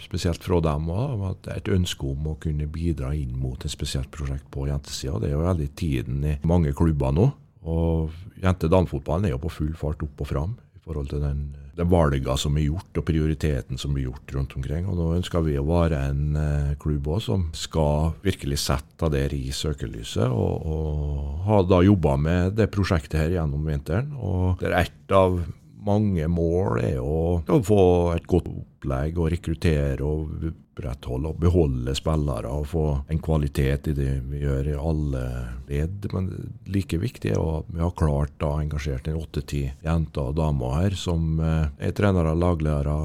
spesielt 0.00 0.40
fra 0.40 0.56
dem 0.64 0.88
òg, 0.88 1.26
at 1.34 1.50
et 1.52 1.68
ønske 1.68 2.06
om 2.08 2.30
å 2.30 2.38
kunne 2.40 2.64
bidra 2.72 3.10
inn 3.12 3.34
mot 3.36 3.60
et 3.60 3.74
spesielt 3.74 4.08
prosjekt 4.14 4.48
på 4.48 4.64
jentesida. 4.70 5.18
Det 5.20 5.28
er 5.28 5.36
jo 5.36 5.44
veldig 5.44 5.68
tiden 5.76 6.24
i 6.24 6.38
mange 6.48 6.72
klubber 6.72 7.12
nå. 7.12 7.28
Og 7.68 8.08
jente-damefotballen 8.40 9.28
er 9.28 9.36
jo 9.36 9.42
på 9.44 9.52
full 9.52 9.76
fart 9.76 10.00
opp 10.02 10.24
og 10.24 10.32
fram 10.32 10.56
i 10.56 10.80
forhold 10.86 11.12
til 11.12 11.20
den 11.20 11.44
det 11.76 11.86
valgene 11.88 12.36
som 12.36 12.56
er 12.58 12.66
gjort, 12.66 12.98
og 13.00 13.06
prioriteten 13.08 13.80
som 13.80 13.94
er 13.96 14.06
gjort 14.06 14.34
rundt 14.36 14.56
omkring. 14.58 14.88
Og 14.88 14.98
Nå 14.98 15.08
ønsker 15.16 15.44
vi 15.46 15.56
å 15.56 15.64
være 15.66 16.02
en 16.10 16.36
eh, 16.36 16.74
klubb 16.82 17.08
også, 17.16 17.32
som 17.32 17.46
skal 17.56 18.12
virkelig 18.24 18.60
sette 18.64 19.08
det 19.12 19.24
i 19.36 19.48
søkelyset. 19.56 20.28
Og, 20.28 20.66
og 20.68 21.46
har 21.48 21.64
da 21.70 21.80
jobba 21.86 22.18
med 22.20 22.58
det 22.60 22.68
prosjektet 22.74 23.20
her 23.20 23.36
gjennom 23.38 23.64
vinteren. 23.68 24.12
og 24.20 24.60
det 24.60 24.68
er 24.70 24.78
et 24.82 25.16
av 25.16 25.40
mange 25.82 26.28
mål 26.30 26.82
er 26.82 27.00
å 27.02 27.62
få 27.66 27.82
et 28.14 28.28
godt 28.30 28.50
opplegg 28.82 29.18
og 29.18 29.30
rekruttere 29.30 30.02
og 30.02 30.46
opprettholde 30.72 31.30
og 31.30 31.40
beholde 31.40 31.94
spillere 31.94 32.50
og 32.50 32.66
få 32.70 32.84
en 33.12 33.20
kvalitet 33.22 33.90
i 33.92 33.94
det 33.94 34.12
vi 34.30 34.42
gjør 34.42 34.72
i 34.72 34.78
alle 34.78 35.24
ledd. 35.68 36.08
Men 36.12 36.30
like 36.66 36.98
viktig 36.98 37.32
er 37.32 37.38
at 37.40 37.70
vi 37.70 37.82
har 37.82 37.94
klart 37.94 38.42
å 38.42 38.56
engasjere 38.58 39.14
åtte-ti 39.14 39.66
jenter 39.84 40.32
og 40.32 40.38
damer 40.40 40.78
her 40.80 40.96
som 40.98 41.38
eh, 41.40 41.68
er 41.78 41.94
trenere, 41.96 42.34
lagledere, 42.34 42.96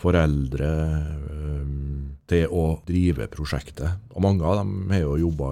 foreldre 0.00 0.72
til 2.30 2.48
å 2.52 2.64
drive 2.88 3.26
prosjektet. 3.32 4.00
Og 4.14 4.22
Mange 4.24 4.44
av 4.48 4.62
dem 4.62 4.92
har 4.92 5.02
jo 5.02 5.16
jobba 5.26 5.50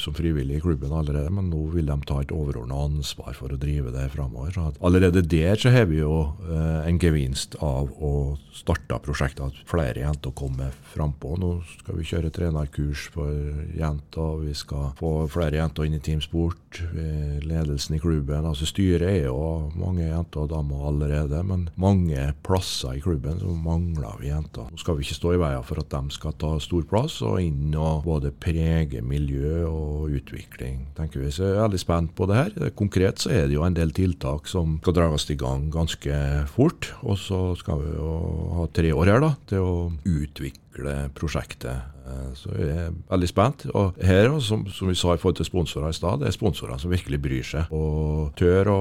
som 0.00 0.14
frivillige 0.16 0.58
i 0.58 0.64
klubben 0.64 0.92
allerede, 0.94 1.30
men 1.30 1.50
nå 1.52 1.68
vil 1.74 1.86
de 1.86 1.96
ta 2.08 2.20
et 2.22 2.34
overordna 2.34 2.80
ansvar 2.88 3.36
for 3.38 3.54
å 3.54 3.60
drive 3.60 3.92
det 3.94 4.08
framover. 4.14 4.58
allerede 4.80 5.22
der 5.22 5.56
så 5.56 5.70
har 5.70 5.86
vi 5.86 6.00
jo 6.00 6.34
eh, 6.48 6.88
en 6.88 6.98
gevinst 6.98 7.54
av 7.62 7.92
å 7.94 8.36
starte 8.54 8.89
prosjektet, 8.98 9.46
at 9.46 9.70
flere 9.70 10.02
jenter 10.02 10.34
kommer 10.34 10.74
frampå. 10.90 11.36
Nå 11.38 11.52
skal 11.76 11.98
vi 12.00 12.08
kjøre 12.08 12.32
trenerkurs 12.34 13.06
for 13.14 13.30
jenter, 13.76 14.40
vi 14.42 14.54
skal 14.58 14.90
få 14.98 15.12
flere 15.30 15.60
jenter 15.60 15.86
inn 15.86 15.98
i 15.98 16.02
teamsport. 16.02 16.80
Ledelsen 17.44 17.96
i 17.96 18.00
klubben, 18.02 18.46
altså 18.46 18.66
styret 18.68 19.08
er 19.08 19.24
jo 19.28 19.70
mange 19.78 20.06
jenter 20.06 20.44
og 20.44 20.50
damer 20.52 20.86
allerede, 20.90 21.42
men 21.46 21.68
mange 21.80 22.28
plasser 22.46 22.98
i 22.98 23.02
klubben 23.04 23.40
så 23.40 23.54
mangler 23.54 24.18
vi 24.20 24.30
jenter. 24.30 24.68
Nå 24.70 24.80
skal 24.80 24.98
vi 24.98 25.06
ikke 25.06 25.18
stå 25.18 25.34
i 25.36 25.40
veien 25.42 25.66
for 25.66 25.82
at 25.82 25.90
de 25.90 26.14
skal 26.14 26.36
ta 26.40 26.52
stor 26.62 26.86
plass 26.90 27.20
og 27.26 27.40
inn 27.42 27.74
og 27.78 28.04
både 28.06 28.32
prege 28.32 29.02
miljø 29.04 29.64
og 29.68 30.14
utvikling. 30.16 30.86
tenker 30.96 31.20
vi. 31.20 31.30
Så 31.34 31.46
jeg 31.46 31.56
er 31.56 31.66
veldig 31.66 31.82
spent 31.82 32.14
på 32.16 32.26
det 32.30 32.38
her. 32.38 32.70
Konkret 32.78 33.22
så 33.22 33.32
er 33.34 33.48
det 33.48 33.56
jo 33.56 33.64
en 33.66 33.76
del 33.76 33.92
tiltak 33.96 34.48
som 34.50 34.78
skal 34.80 34.96
dras 34.96 35.28
i 35.30 35.36
gang 35.38 35.68
ganske 35.72 36.16
fort. 36.54 36.92
Og 37.02 37.18
så 37.20 37.40
skal 37.60 37.82
vi 37.82 37.94
jo 37.96 38.14
ha 38.58 38.66
tre 38.80 38.92
år 38.96 39.12
her 39.12 39.22
da, 39.22 39.30
til 39.50 39.64
å 39.64 39.72
utvikle 40.08 40.94
prosjektet. 41.16 41.90
Eh, 42.10 42.30
så 42.38 42.52
jeg 42.56 42.70
er 42.86 42.94
veldig 43.10 43.28
spent. 43.28 43.66
Og 43.76 43.98
her, 44.04 44.30
som, 44.44 44.64
som 44.72 44.90
vi 44.90 44.96
sa 44.98 45.14
i 45.14 45.20
forhold 45.20 45.40
til 45.40 45.48
sponsorer 45.48 45.92
i 45.92 45.96
stad, 45.96 46.22
det 46.22 46.30
er 46.30 46.36
sponsorene 46.36 46.80
som 46.80 46.92
virkelig 46.92 47.20
bryr 47.22 47.46
seg. 47.46 47.72
Og 47.76 48.32
tør 48.40 48.72
å, 48.72 48.80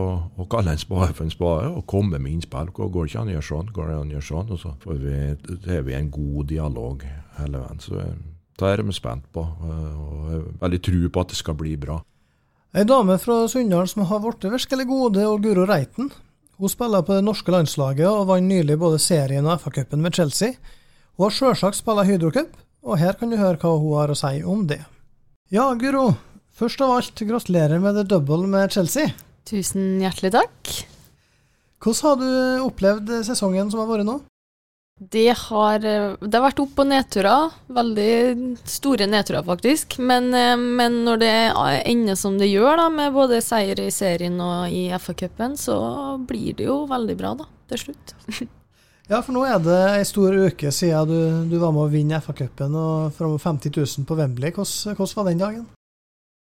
kalle 0.51 0.75
en 0.75 0.82
spade 0.82 1.12
for 1.18 1.27
en 1.27 1.34
spade 1.34 1.72
og 1.74 1.86
komme 1.89 2.20
med 2.20 2.38
innspill. 2.38 2.72
Går 2.75 2.94
det 2.96 3.12
ikke 3.12 3.24
an 3.24 3.32
å 3.32 3.36
gjøre 3.38 3.50
sånn? 3.50 3.74
Går 3.75 3.91
det 3.91 3.98
an 3.98 4.13
å 4.13 4.18
gjøre 4.18 4.29
sånn? 4.29 4.53
Og 4.56 4.62
så 4.63 4.75
får 4.84 5.01
vi, 5.03 5.18
har 5.70 5.88
vi 5.88 5.98
en 5.98 6.13
god 6.13 6.53
dialog 6.53 7.08
hele 7.39 7.63
veien. 7.65 7.84
Så 7.84 8.00
det 8.00 8.72
er 8.72 8.86
vi 8.86 8.96
spent 8.96 9.27
på. 9.36 9.44
Eh, 9.44 10.00
og 10.06 10.24
jeg 10.29 10.39
har 10.39 10.48
veldig 10.63 10.82
tro 10.89 11.03
på 11.10 11.25
at 11.25 11.36
det 11.36 11.41
skal 11.41 11.60
bli 11.60 11.75
bra. 11.82 12.00
Ei 12.77 12.86
dame 12.86 13.15
fra 13.18 13.48
Sunndal 13.50 13.88
som 13.89 14.03
har 14.06 14.20
blitt 14.22 14.46
virkelig 14.46 14.86
gode, 14.86 15.24
og 15.25 15.41
Guro 15.41 15.63
Reiten. 15.65 16.12
Hun 16.60 16.68
spiller 16.68 17.06
på 17.08 17.16
det 17.16 17.24
norske 17.24 17.54
landslaget 17.54 18.04
og 18.10 18.25
vant 18.28 18.44
nylig 18.44 18.75
både 18.82 18.98
serien 19.00 19.46
og 19.48 19.62
FA-cupen 19.62 20.01
med 20.04 20.18
Chelsea. 20.18 20.58
Hun 21.16 21.30
har 21.30 21.36
sjølsagt 21.38 21.78
spilt 21.80 22.04
Hydrocup, 22.10 22.51
og 22.84 23.00
her 23.00 23.16
kan 23.16 23.32
du 23.32 23.38
høre 23.39 23.56
hva 23.62 23.78
hun 23.80 23.96
har 23.96 24.12
å 24.12 24.18
si 24.20 24.42
om 24.44 24.66
det. 24.68 24.82
Ja, 25.56 25.70
Guro. 25.80 26.18
Først 26.60 26.84
av 26.84 26.98
alt, 26.98 27.24
gratulerer 27.24 27.80
med 27.80 27.96
the 27.96 28.04
double 28.04 28.44
med 28.51 28.75
Chelsea. 28.75 29.13
Tusen 29.48 30.01
hjertelig 30.04 30.34
takk. 30.36 30.74
Hvordan 31.80 32.04
har 32.10 32.20
du 32.20 32.68
opplevd 32.68 33.13
sesongen 33.24 33.72
som 33.72 33.80
har 33.80 33.88
vært 33.94 34.10
nå? 34.10 34.18
Det 35.00 35.32
har, 35.38 35.79
det 35.79 36.36
har 36.36 36.44
vært 36.44 36.60
opp- 36.60 36.82
og 36.84 36.89
nedturer. 36.89 37.53
Veldig 37.72 38.58
store 38.68 39.08
nedturer, 39.08 39.46
faktisk. 39.48 39.96
Men, 40.03 40.27
men, 40.75 40.98
når 41.06 41.22
det 41.22 41.32
ender 41.88 42.20
som 42.20 42.36
det 42.39 42.50
gjør, 42.51 42.75
da, 42.82 42.89
med 42.91 43.15
både 43.15 43.39
seier 43.44 43.79
i 43.79 43.88
serien 43.96 44.36
og 44.44 44.75
i 44.75 44.89
FA-cupen, 45.00 45.56
så 45.56 45.79
blir 46.27 46.60
det 46.60 46.68
jo 46.68 46.82
veldig 46.91 47.15
bra, 47.20 47.34
da, 47.39 47.48
til 47.72 47.86
slutt. 47.86 48.15
ja, 49.12 49.22
for 49.24 49.32
nå 49.38 49.48
er 49.48 49.63
det 49.63 49.82
ei 49.96 50.06
stor 50.08 50.36
uke 50.36 50.75
siden 50.75 51.08
du, 51.08 51.20
du 51.56 51.58
var 51.63 51.72
med 51.72 51.88
å 51.88 51.91
vinne 51.96 52.20
FA-cupen 52.20 52.75
og 52.75 53.15
fram 53.15 53.39
50 53.39 53.79
000 53.79 54.10
på 54.10 54.20
Wembley. 54.20 54.51
Hvordan, 54.51 55.00
hvordan 55.00 55.22
var 55.22 55.32
den 55.32 55.46
dagen? 55.48 55.68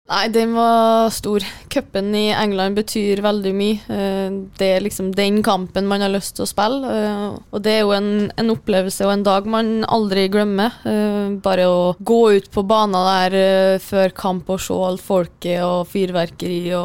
Nei, 0.06 0.28
den 0.30 0.52
var 0.54 1.10
stor. 1.10 1.42
Cupen 1.68 2.14
i 2.14 2.28
England 2.30 2.78
betyr 2.78 3.18
veldig 3.24 3.52
mye. 3.58 3.78
Eh, 3.90 4.36
det 4.58 4.68
er 4.76 4.84
liksom 4.84 5.10
den 5.18 5.40
kampen 5.46 5.88
man 5.90 6.04
har 6.04 6.12
lyst 6.14 6.36
til 6.36 6.44
å 6.44 6.50
spille. 6.50 6.86
Eh, 6.86 7.34
og 7.50 7.64
det 7.64 7.74
er 7.74 7.82
jo 7.82 7.94
en, 7.96 8.28
en 8.38 8.52
opplevelse 8.54 9.02
og 9.02 9.16
en 9.16 9.26
dag 9.26 9.50
man 9.50 9.72
aldri 9.82 10.28
glemmer. 10.30 10.78
Eh, 10.86 11.34
bare 11.42 11.66
å 11.66 11.82
gå 11.98 12.20
ut 12.38 12.48
på 12.54 12.62
banen 12.70 12.94
der 13.06 13.82
før 13.82 14.14
kamp 14.14 14.54
og 14.54 14.62
se 14.62 14.78
alt 14.86 15.02
folket 15.02 15.64
og 15.66 15.90
fyrverkeri 15.90 16.60
og 16.78 16.84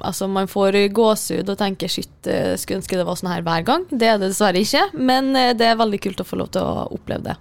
Altså, 0.00 0.26
man 0.30 0.48
får 0.48 0.76
gåsehud 0.94 1.48
og 1.52 1.58
tenker 1.58 1.90
shit, 1.90 2.12
skulle 2.22 2.78
ønske 2.78 2.96
det 2.96 3.04
var 3.08 3.18
sånn 3.18 3.32
her 3.32 3.44
hver 3.44 3.64
gang. 3.66 3.84
Det 3.90 4.08
er 4.08 4.20
det 4.20 4.30
dessverre 4.30 4.62
ikke, 4.62 4.86
men 4.96 5.32
det 5.34 5.66
er 5.66 5.80
veldig 5.80 6.00
kult 6.04 6.22
å 6.22 6.28
få 6.28 6.40
lov 6.40 6.52
til 6.54 6.64
å 6.64 6.88
oppleve 6.94 7.32
det. 7.32 7.36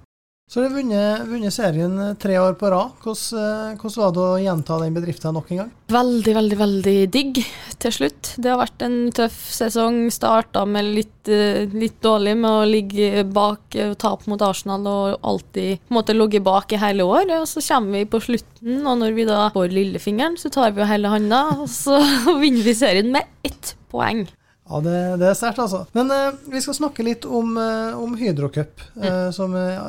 Så 0.50 0.64
har 0.64 0.72
du 0.72 0.80
vunnet, 0.80 1.28
vunnet, 1.30 1.54
serien 1.54 1.92
eh, 2.02 2.16
tre 2.18 2.40
år 2.42 2.56
på 2.58 2.72
rad. 2.74 2.96
Hvordan, 3.04 3.38
eh, 3.38 3.74
hvordan, 3.78 3.98
var 4.02 4.14
det 4.16 4.22
å 4.24 4.40
gjenta 4.42 4.78
den 4.82 4.96
bedriften 4.98 5.36
nok 5.38 5.52
en 5.54 5.60
gang? 5.62 5.68
Veldig, 5.94 6.34
veldig 6.40 6.58
veldig 6.58 6.94
digg 7.14 7.42
til 7.78 7.94
slutt. 7.94 8.32
Det 8.42 8.50
har 8.50 8.58
vært 8.58 8.82
en 8.88 8.96
tøff 9.14 9.38
sesong. 9.54 10.00
Starta 10.10 10.64
med 10.66 10.90
litt, 10.96 11.30
eh, 11.30 11.70
litt, 11.70 12.00
dårlig 12.02 12.34
med 12.42 12.50
å 12.50 12.66
ligge 12.66 13.28
bak 13.30 13.78
og 13.78 13.94
tape 14.02 14.26
mot 14.26 14.42
Arsenal 14.42 14.90
og 14.90 15.20
alltid 15.22 15.86
måtte 15.94 16.18
ligge 16.18 16.42
bak 16.42 16.74
i 16.74 16.82
hele 16.82 17.06
år. 17.06 17.30
Og 17.44 17.46
så 17.46 17.62
kommer 17.70 18.00
vi 18.00 18.10
på 18.10 18.24
slutten, 18.32 18.82
og 18.90 18.98
når 19.04 19.14
vi 19.14 19.30
da 19.30 19.52
får 19.54 19.70
lillefingeren, 19.70 20.42
så 20.42 20.50
tar 20.50 20.74
vi 20.74 20.82
jo 20.82 20.90
hele 20.90 21.14
handa, 21.14 21.46
og 21.62 21.70
så 21.70 22.02
vinner 22.42 22.66
vi 22.66 22.74
serien 22.74 23.14
med 23.14 23.30
ett 23.46 23.76
poeng. 23.94 24.26
Ja, 24.70 24.80
det, 24.86 24.98
det 25.18 25.30
er 25.32 25.38
sterkt, 25.38 25.60
altså. 25.64 25.82
Men 25.98 26.12
eh, 26.14 26.36
vi 26.54 26.62
skal 26.62 26.78
snakke 26.78 27.06
litt 27.06 27.26
om, 27.26 27.56
eh, 27.58 27.98
om 27.98 28.14
Hydrocup, 28.20 28.84
eh, 29.00 29.02
mm. 29.02 29.32
som 29.34 29.56
er 29.58 29.80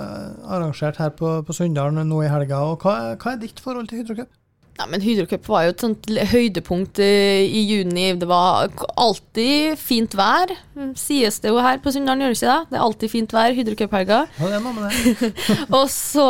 arrangert 0.48 1.00
her 1.02 1.12
på, 1.16 1.34
på 1.44 1.56
Sunndalen 1.56 2.08
nå 2.08 2.22
i 2.24 2.30
helga. 2.32 2.62
Og 2.70 2.86
hva, 2.86 3.14
hva 3.20 3.34
er 3.34 3.42
ditt 3.42 3.60
forhold 3.60 3.90
til 3.90 4.00
Hydro 4.00 4.22
Cup? 4.22 4.32
Nei, 4.80 4.86
men 4.94 5.02
Hydrocup 5.04 5.44
var 5.50 5.66
jo 5.66 5.72
et 5.74 5.82
sånt 5.84 6.06
høydepunkt 6.30 7.00
eh, 7.04 7.42
i 7.44 7.66
juni. 7.68 8.06
Det 8.16 8.28
var 8.30 8.70
alltid 8.96 9.76
fint 9.76 10.16
vær, 10.16 10.54
sies 10.96 11.36
det 11.44 11.52
jo 11.52 11.60
her 11.60 11.82
på 11.84 11.92
Sunndalen, 11.92 12.24
gjør 12.24 12.32
det 12.32 12.38
ikke 12.38 12.54
det? 12.54 12.70
Det 12.70 12.78
er 12.78 12.86
alltid 12.86 13.12
fint 13.12 13.34
vær 13.36 13.56
Hydro 13.58 13.76
Cup-helga. 13.76 14.22
Ja, 14.38 14.48
det 14.54 14.62
noe 14.64 14.72
med 14.78 14.88
det. 14.88 15.30
Og 15.82 15.84
så 15.92 16.26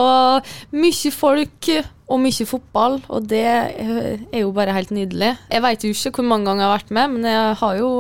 mye 0.75 1.15
folk 1.15 1.73
og 2.11 2.19
mye 2.19 2.47
fotball, 2.49 2.97
og 3.07 3.29
det 3.31 3.45
er 3.47 4.41
jo 4.41 4.51
bare 4.51 4.75
helt 4.75 4.91
nydelig. 4.91 5.37
Jeg 5.47 5.63
vet 5.63 5.85
jo 5.87 5.95
ikke 5.95 6.17
hvor 6.19 6.27
mange 6.27 6.51
ganger 6.51 6.65
jeg 6.65 6.73
har 6.73 6.81
vært 6.81 6.97
med, 6.97 7.13
men 7.15 7.29
jeg 7.31 7.59
har 7.63 7.77
jo 7.79 7.91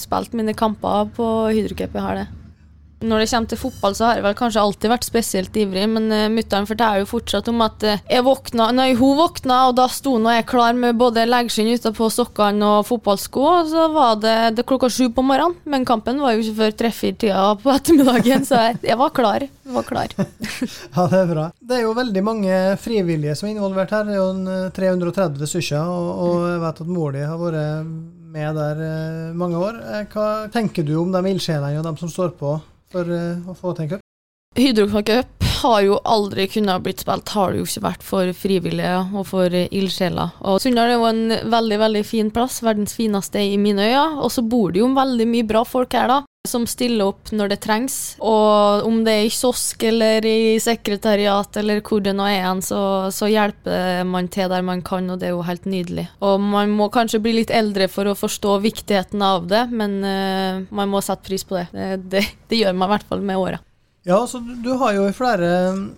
spilt 0.00 0.38
mine 0.40 0.56
kamper 0.56 1.12
på 1.12 1.26
Hydrocup, 1.52 1.92
Jeg 1.92 2.06
har 2.06 2.22
det. 2.22 2.30
Når 3.02 3.22
det 3.22 3.28
kommer 3.32 3.50
til 3.50 3.58
fotball, 3.58 3.96
så 3.98 4.06
har 4.06 4.18
jeg 4.18 4.24
vel 4.26 4.36
kanskje 4.38 4.62
alltid 4.62 4.92
vært 4.92 5.06
spesielt 5.06 5.56
ivrig, 5.58 5.84
men 5.90 6.06
uh, 6.12 6.28
mutter'n 6.32 6.68
forteller 6.68 7.02
jo 7.02 7.08
fortsatt 7.10 7.50
om 7.50 7.64
at 7.64 7.86
uh, 7.86 8.02
jeg 8.06 8.26
våkna, 8.26 8.68
nei, 8.76 8.92
hun 8.98 9.18
våkna, 9.18 9.58
og 9.70 9.76
da 9.80 9.88
sto 9.90 10.14
nå 10.22 10.32
jeg 10.36 10.46
klar 10.50 10.76
med 10.78 10.98
både 11.00 11.26
leggskinn 11.26 11.72
utapå 11.74 12.08
sokkene 12.12 12.70
og 12.78 12.86
fotballsko, 12.88 13.44
og 13.58 13.72
så 13.72 13.88
var 13.94 14.20
det, 14.22 14.36
det 14.58 14.66
klokka 14.68 14.90
sju 14.92 15.08
på 15.14 15.24
morgenen. 15.26 15.58
Men 15.68 15.86
kampen 15.88 16.22
var 16.22 16.36
jo 16.36 16.44
ikke 16.44 16.58
før 16.60 16.76
tre-fire-tida 16.82 17.44
på 17.62 17.74
ettermiddagen, 17.74 18.46
så 18.48 18.62
jeg, 18.68 18.80
jeg, 18.86 18.98
var 19.02 19.14
klar. 19.16 19.46
Jeg 19.48 19.76
var 19.76 19.88
klar. 19.88 20.16
ja, 20.96 21.06
det 21.10 21.20
er 21.20 21.30
bra. 21.34 21.50
Det 21.58 21.78
er 21.78 21.86
jo 21.86 21.98
veldig 21.98 22.24
mange 22.26 22.62
frivillige 22.82 23.36
som 23.38 23.48
er 23.48 23.56
involvert 23.56 23.94
her. 23.94 24.08
Det 24.08 24.16
er 24.16 24.22
jo 24.22 24.58
330 24.78 25.54
stykker, 25.54 25.92
og, 25.92 26.10
og 26.26 26.50
jeg 26.52 26.66
vet 26.66 26.82
at 26.86 26.92
mor 26.98 27.14
di 27.14 27.24
har 27.26 27.40
vært 27.40 27.86
med 28.32 28.56
der 28.56 29.32
mange 29.36 29.60
år. 29.60 29.80
Hva 30.12 30.28
tenker 30.52 30.86
du 30.86 30.94
om 31.00 31.12
de 31.12 31.20
ildsjelene 31.32 31.80
og 31.80 31.88
de 31.88 31.94
som 32.00 32.12
står 32.12 32.36
på 32.40 32.56
for 32.92 33.08
uh, 33.08 33.50
å 33.50 33.56
få 33.56 33.74
til 33.76 33.86
en 33.86 33.92
cup? 33.94 34.08
Hydrocup 34.52 35.46
har 35.62 35.80
jo 35.86 35.98
aldri 36.04 36.44
kunnet 36.50 36.82
blitt 36.84 37.00
spilt, 37.00 37.30
har 37.32 37.52
det 37.52 37.62
jo 37.62 37.68
ikke 37.68 37.84
vært 37.86 38.02
for 38.04 38.32
frivillige 38.36 38.96
og 39.14 39.24
for 39.30 39.54
ildsjeler. 39.62 40.34
Og 40.44 40.58
Sunndal 40.60 40.92
er 40.92 40.98
jo 40.98 41.06
en 41.08 41.52
veldig 41.54 41.78
veldig 41.80 42.02
fin 42.04 42.32
plass, 42.34 42.60
verdens 42.64 42.96
fineste 42.98 43.40
i 43.40 43.56
mine 43.60 43.86
øyne. 43.86 44.20
Og 44.20 44.32
så 44.34 44.44
bor 44.44 44.74
det 44.74 44.82
jo 44.82 44.90
veldig 44.92 45.28
mye 45.30 45.48
bra 45.48 45.64
folk 45.68 45.96
her, 45.96 46.10
da. 46.10 46.18
Som 46.48 46.64
stiller 46.66 47.06
opp 47.06 47.30
når 47.30 47.52
det 47.52 47.60
trengs. 47.62 47.96
Og 48.18 48.82
om 48.88 48.96
det 49.06 49.12
er 49.14 49.28
i 49.28 49.30
kiosk 49.30 49.84
eller 49.86 50.26
i 50.26 50.56
sekretariat 50.58 51.58
eller 51.60 51.78
hvor 51.86 52.02
det 52.02 52.16
nå 52.18 52.26
er 52.26 52.48
så, 52.66 52.80
så, 53.14 53.28
hjelper 53.30 54.02
man 54.10 54.26
til 54.26 54.50
der 54.50 54.64
man 54.66 54.82
kan, 54.82 55.06
og 55.06 55.20
det 55.22 55.28
er 55.28 55.36
jo 55.36 55.44
helt 55.46 55.68
nydelig. 55.70 56.08
Og 56.18 56.42
man 56.42 56.74
må 56.74 56.90
kanskje 56.90 57.22
bli 57.22 57.36
litt 57.36 57.54
eldre 57.54 57.86
for 57.86 58.10
å 58.10 58.16
forstå 58.18 58.56
viktigheten 58.66 59.22
av 59.22 59.46
det, 59.46 59.68
men 59.70 60.00
uh, 60.02 60.66
man 60.74 60.90
må 60.90 61.04
sette 61.06 61.30
pris 61.30 61.46
på 61.46 61.60
det. 61.60 61.68
Det, 61.70 61.86
det, 62.10 62.24
det 62.50 62.62
gjør 62.64 62.74
man 62.74 62.90
i 62.90 62.96
hvert 62.96 63.14
fall 63.14 63.22
med 63.22 63.38
åra. 63.38 63.62
Ja, 64.02 64.18
så 64.26 64.42
Du 64.42 64.72
har 64.82 64.98
jo 64.98 65.06
i 65.06 65.14
flere, 65.14 65.48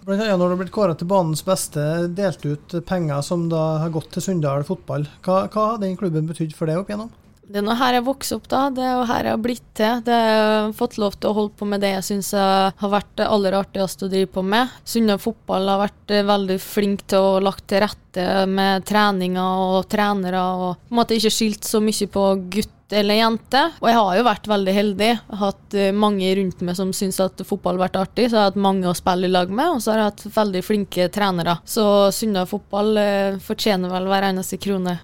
bl.a. 0.05 0.29
når 0.37 0.45
du 0.45 0.51
har 0.51 0.61
blitt 0.61 0.77
kåret 0.77 1.01
til 1.01 1.09
banens 1.09 1.41
beste, 1.41 1.81
delt 2.13 2.45
ut 2.45 2.81
penger 2.85 3.25
som 3.25 3.49
da 3.49 3.79
har 3.81 3.97
gått 3.97 4.13
til 4.13 4.29
Sunndal 4.29 4.69
fotball. 4.69 5.09
Hva, 5.25 5.47
hva 5.49 5.71
har 5.73 5.81
den 5.81 5.97
klubben 5.97 6.29
betydd 6.29 6.53
for 6.53 6.69
deg 6.69 6.85
opp 6.85 6.93
igjennom? 6.93 7.09
Det 7.45 7.61
er 7.61 7.65
nå 7.67 7.75
her 7.77 7.99
jeg 7.99 8.07
vokste 8.07 8.39
opp, 8.39 8.47
da. 8.51 8.63
Det 8.75 8.85
er 8.85 8.95
jo 8.97 9.07
her 9.11 9.29
jeg 9.29 9.37
har 9.37 9.43
blitt 9.45 9.67
til. 9.77 10.03
Det 10.07 10.19
har 10.19 10.73
fått 10.77 10.99
lov 11.03 11.17
til 11.19 11.31
å 11.31 11.37
holde 11.39 11.57
på 11.59 11.69
med 11.69 11.83
det 11.85 11.93
jeg 11.95 12.07
syns 12.09 12.33
har 12.35 12.93
vært 12.93 13.11
det 13.21 13.29
aller 13.29 13.57
artigste 13.59 14.07
å 14.07 14.13
drive 14.13 14.31
på 14.35 14.45
med. 14.55 14.73
Sunna 14.89 15.19
fotball 15.21 15.69
har 15.69 15.83
vært 15.85 16.15
veldig 16.31 16.59
flink 16.63 17.05
til 17.13 17.21
å 17.21 17.43
lagt 17.45 17.67
til 17.71 17.85
rette 17.85 18.29
med 18.49 18.87
treninger 18.89 19.67
og 19.75 19.89
trenere, 19.93 20.41
og 20.41 20.89
på 20.89 20.95
en 20.95 21.01
måte 21.03 21.19
ikke 21.19 21.35
skilt 21.35 21.69
så 21.69 21.83
mye 21.85 22.09
på 22.15 22.27
gutt 22.57 22.73
eller 22.95 23.19
jente. 23.19 23.63
Og 23.81 23.89
jeg 23.89 23.99
har 23.99 24.19
jo 24.19 24.27
vært 24.27 24.51
veldig 24.51 24.75
heldig. 24.77 25.09
Jeg 25.09 25.23
har 25.31 25.43
hatt 25.43 25.79
eh, 25.79 25.95
mange 26.05 26.35
rundt 26.39 26.63
meg 26.67 26.79
som 26.79 26.93
syns 26.97 27.21
at 27.25 27.43
fotball 27.47 27.79
har 27.79 27.87
vært 27.87 28.01
artig, 28.03 28.29
så 28.29 28.37
jeg 28.37 28.43
har 28.43 28.53
hatt 28.53 28.61
mange 28.69 28.91
å 28.91 28.97
spille 28.97 29.29
i 29.29 29.33
lag 29.33 29.51
med, 29.51 29.77
og 29.77 29.83
så 29.83 29.93
har 29.95 30.03
jeg 30.03 30.13
hatt 30.13 30.27
veldig 30.37 30.63
flinke 30.67 31.09
trenere. 31.15 31.59
Så 31.65 31.87
Sunna 32.15 32.47
fotball 32.49 32.95
eh, 33.01 33.43
fortjener 33.43 33.93
vel 33.93 34.09
hver 34.11 34.31
eneste 34.31 34.61
krone. 34.63 34.99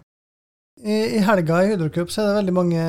I, 0.80 1.20
helga 1.20 1.58
i 1.60 1.70
Hydrocup 1.74 2.08
er 2.08 2.28
det 2.28 2.36
veldig 2.38 2.54
mange 2.56 2.84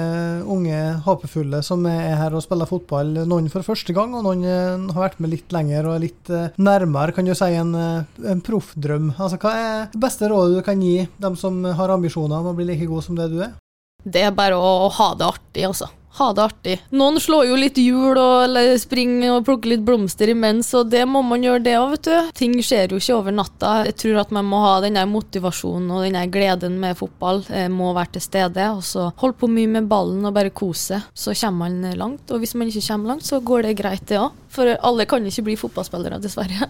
unge 0.47 0.79
håpefulle 1.03 1.59
som 1.65 1.83
er 1.89 2.15
her 2.19 2.35
og 2.37 2.43
spiller 2.45 2.69
fotball. 2.69 3.13
Noen 3.27 3.49
for 3.51 3.67
første 3.67 3.91
gang, 3.95 4.15
og 4.15 4.23
noen 4.23 4.45
eh, 4.47 4.93
har 4.95 5.05
vært 5.09 5.19
med 5.19 5.33
litt 5.33 5.51
lenger 5.51 5.89
og 5.91 5.99
litt 6.05 6.31
nærmere, 6.55 7.11
kan 7.15 7.27
du 7.27 7.33
si, 7.35 7.51
en, 7.59 7.75
en 7.75 8.43
proffdrøm. 8.47 9.11
Altså, 9.17 9.41
hva 9.43 9.55
er 9.59 9.89
det 9.91 10.03
beste 10.03 10.31
rådet 10.31 10.61
du 10.61 10.65
kan 10.67 10.83
gi 10.83 11.01
dem 11.19 11.35
som 11.39 11.59
har 11.67 11.91
ambisjoner 11.91 12.39
om 12.39 12.53
å 12.53 12.55
bli 12.55 12.69
like 12.71 12.87
god 12.87 13.09
som 13.09 13.19
det 13.19 13.27
du 13.33 13.41
er? 13.43 13.57
Det 14.01 14.23
er 14.23 14.31
bare 14.33 14.55
å 14.57 14.87
ha 14.89 15.11
det 15.17 15.27
artig, 15.27 15.67
altså. 15.67 15.91
Ha 16.17 16.27
det 16.35 16.43
artig. 16.43 16.73
Noen 16.91 17.19
slår 17.23 17.45
jo 17.47 17.59
litt 17.59 17.77
hjul 17.79 18.17
og 18.19 18.57
springer 18.81 19.37
og 19.37 19.45
plukker 19.47 19.71
litt 19.71 19.85
blomster 19.87 20.31
imens, 20.33 20.73
og 20.75 20.89
det 20.91 21.05
må 21.07 21.21
man 21.23 21.45
gjøre, 21.45 21.63
det 21.63 21.77
òg, 21.79 21.93
vet 21.93 22.09
du. 22.09 22.31
Ting 22.41 22.57
skjer 22.59 22.91
jo 22.91 22.99
ikke 22.99 23.15
over 23.15 23.35
natta. 23.35 23.71
Jeg 23.87 23.95
tror 24.03 24.19
at 24.25 24.33
man 24.35 24.49
må 24.49 24.59
ha 24.65 24.73
den 24.83 24.99
der 24.99 25.07
motivasjonen 25.07 25.87
og 25.95 26.03
den 26.03 26.19
der 26.19 26.33
gleden 26.33 26.77
med 26.83 26.99
fotball. 26.99 27.45
Jeg 27.47 27.71
må 27.71 27.93
være 27.95 28.17
til 28.17 28.25
stede. 28.27 28.67
Og 28.75 28.83
så 28.83 29.07
holde 29.23 29.39
på 29.39 29.49
mye 29.51 29.71
med 29.77 29.87
ballen 29.91 30.27
og 30.27 30.35
bare 30.35 30.51
kose. 30.51 30.99
Så 31.15 31.35
kommer 31.45 31.71
man 31.71 31.97
langt. 31.97 32.27
Og 32.31 32.43
hvis 32.43 32.57
man 32.59 32.67
ikke 32.67 32.85
kommer 32.89 33.13
langt, 33.13 33.27
så 33.27 33.39
går 33.39 33.69
det 33.69 33.77
greit, 33.79 34.05
det 34.11 34.19
òg. 34.19 34.35
For 34.51 34.75
alle 34.75 35.07
kan 35.07 35.25
ikke 35.25 35.47
bli 35.47 35.59
fotballspillere, 35.63 36.19
dessverre. 36.23 36.67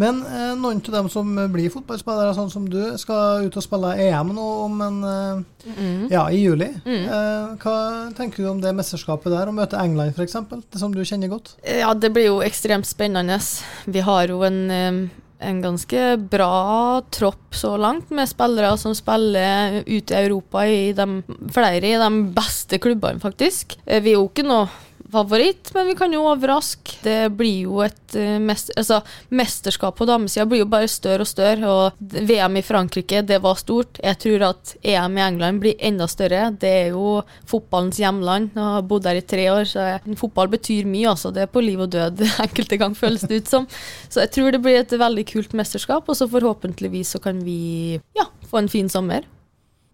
Men 0.00 0.22
eh, 0.26 0.52
noen 0.58 0.80
av 0.80 0.94
dem 0.94 1.08
som 1.12 1.32
blir 1.52 1.72
fotballspillere, 1.72 2.34
sånn 2.36 2.50
som 2.52 2.68
du, 2.70 2.80
skal 3.00 3.46
ut 3.46 3.58
og 3.58 3.64
spille 3.64 3.92
EM 4.06 4.32
nå 4.36 4.46
om 4.64 4.80
en, 4.86 5.00
eh, 5.08 5.72
mm. 5.76 6.06
ja, 6.12 6.26
i 6.32 6.42
juli. 6.42 6.70
Mm. 6.86 7.02
Eh, 7.02 7.50
hva 7.62 7.76
tenker 8.16 8.42
du 8.42 8.50
om 8.52 8.62
det 8.62 8.74
mesterskapet 8.76 9.34
der, 9.34 9.50
å 9.50 9.56
møte 9.56 9.80
England 9.80 10.16
f.eks., 10.16 10.38
det 10.72 10.80
som 10.80 10.94
du 10.94 11.02
kjenner 11.04 11.32
godt? 11.32 11.56
Ja, 11.66 11.92
det 11.94 12.12
blir 12.14 12.30
jo 12.30 12.40
ekstremt 12.44 12.88
spennende. 12.88 13.40
Vi 13.84 14.06
har 14.06 14.32
jo 14.32 14.42
en 14.48 15.10
en 15.42 15.62
ganske 15.62 16.16
bra 16.30 17.02
tropp 17.10 17.54
så 17.54 17.74
langt, 17.76 18.10
med 18.10 18.30
spillere 18.30 18.76
som 18.78 18.94
spiller 18.96 19.82
ute 19.86 20.14
i 20.14 20.24
Europa 20.26 20.64
i 20.66 20.92
de, 20.96 21.06
flere 21.52 21.90
i 21.90 21.98
de 22.00 22.10
beste 22.34 22.78
klubbene, 22.82 23.22
faktisk. 23.22 23.76
Eh, 23.84 24.02
vi 24.02 24.14
er 24.14 24.20
jo 24.20 24.28
ikke 24.30 24.46
noe 24.46 24.68
favoritt, 25.12 25.70
men 25.74 25.86
vi 25.90 25.94
kan 25.98 26.12
jo 26.14 26.24
overraske. 26.30 26.96
Det 27.04 27.32
blir 27.36 27.66
jo 27.66 27.82
et 27.84 28.16
uh, 28.16 28.38
mest, 28.42 28.72
altså, 28.78 29.00
mesterskap 29.34 29.96
på 29.98 30.06
damesida 30.08 30.46
blir 30.48 30.62
jo 30.62 30.68
bare 30.72 30.90
større 30.90 31.26
og 31.26 31.30
større. 31.30 31.68
Og 31.68 32.14
VM 32.30 32.58
i 32.58 32.64
Frankrike, 32.66 33.22
det 33.28 33.40
var 33.44 33.60
stort. 33.60 34.00
Jeg 34.02 34.20
tror 34.24 34.46
at 34.52 34.74
EM 34.80 35.18
i 35.18 35.24
England 35.26 35.62
blir 35.62 35.76
enda 35.78 36.08
større. 36.10 36.46
Det 36.60 36.72
er 36.86 36.96
jo 36.96 37.20
fotballens 37.48 38.00
hjemland. 38.02 38.52
Jeg 38.56 38.68
har 38.76 38.88
bodd 38.88 39.06
der 39.06 39.20
i 39.20 39.26
tre 39.34 39.46
år, 39.52 39.68
så 39.68 39.86
jeg, 39.90 40.16
fotball 40.20 40.50
betyr 40.52 40.88
mye. 40.88 41.12
altså. 41.12 41.34
Det 41.34 41.44
er 41.44 41.52
på 41.52 41.64
liv 41.64 41.84
og 41.84 41.92
død 41.92 42.24
enkelte 42.46 42.80
gang 42.80 42.96
føles 42.98 43.26
det 43.28 43.42
ut 43.42 43.52
som. 43.52 43.68
Så 44.08 44.24
jeg 44.24 44.34
tror 44.38 44.54
det 44.54 44.62
blir 44.64 44.80
et 44.80 44.98
veldig 45.04 45.28
kult 45.34 45.54
mesterskap, 45.58 46.08
og 46.08 46.18
så 46.18 46.30
forhåpentligvis 46.30 47.16
så 47.16 47.22
kan 47.22 47.44
vi 47.44 48.00
ja, 48.18 48.28
få 48.48 48.62
en 48.62 48.72
fin 48.72 48.90
sommer. 48.92 49.28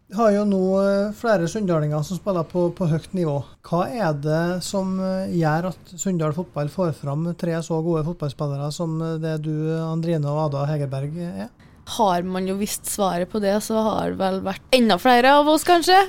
Vi 0.08 0.16
har 0.16 0.30
jo 0.32 0.44
nå 0.48 0.62
eh, 0.80 1.10
flere 1.12 1.44
sunndalinger 1.52 2.00
som 2.06 2.16
spiller 2.16 2.46
på, 2.48 2.70
på, 2.72 2.86
høyt 2.88 3.12
nivå. 3.12 3.42
Hva 3.68 3.82
er 3.92 4.14
det 4.16 4.64
som 4.64 4.94
eh, 5.04 5.34
gjør 5.36 5.68
at 5.68 5.90
Sunndal 6.00 6.32
fotball 6.32 6.70
får 6.72 6.94
fram 6.96 7.26
tre 7.36 7.58
så 7.64 7.82
gode 7.84 8.06
fotballspillere 8.06 8.70
som 8.72 8.94
det 9.20 9.34
du, 9.44 9.52
Andrine 9.76 10.30
og 10.32 10.46
Ada 10.46 10.64
Hegerberg 10.70 11.18
er? 11.26 11.50
Har 11.98 12.24
man 12.24 12.48
jo 12.48 12.56
visst 12.56 12.88
svaret 12.88 13.28
på 13.28 13.40
det, 13.44 13.52
så 13.64 13.82
har 13.84 14.14
det 14.14 14.18
vel 14.22 14.40
vært 14.48 14.64
enda 14.76 14.96
flere 15.00 15.34
av 15.42 15.52
oss, 15.52 15.68
kanskje. 15.68 16.00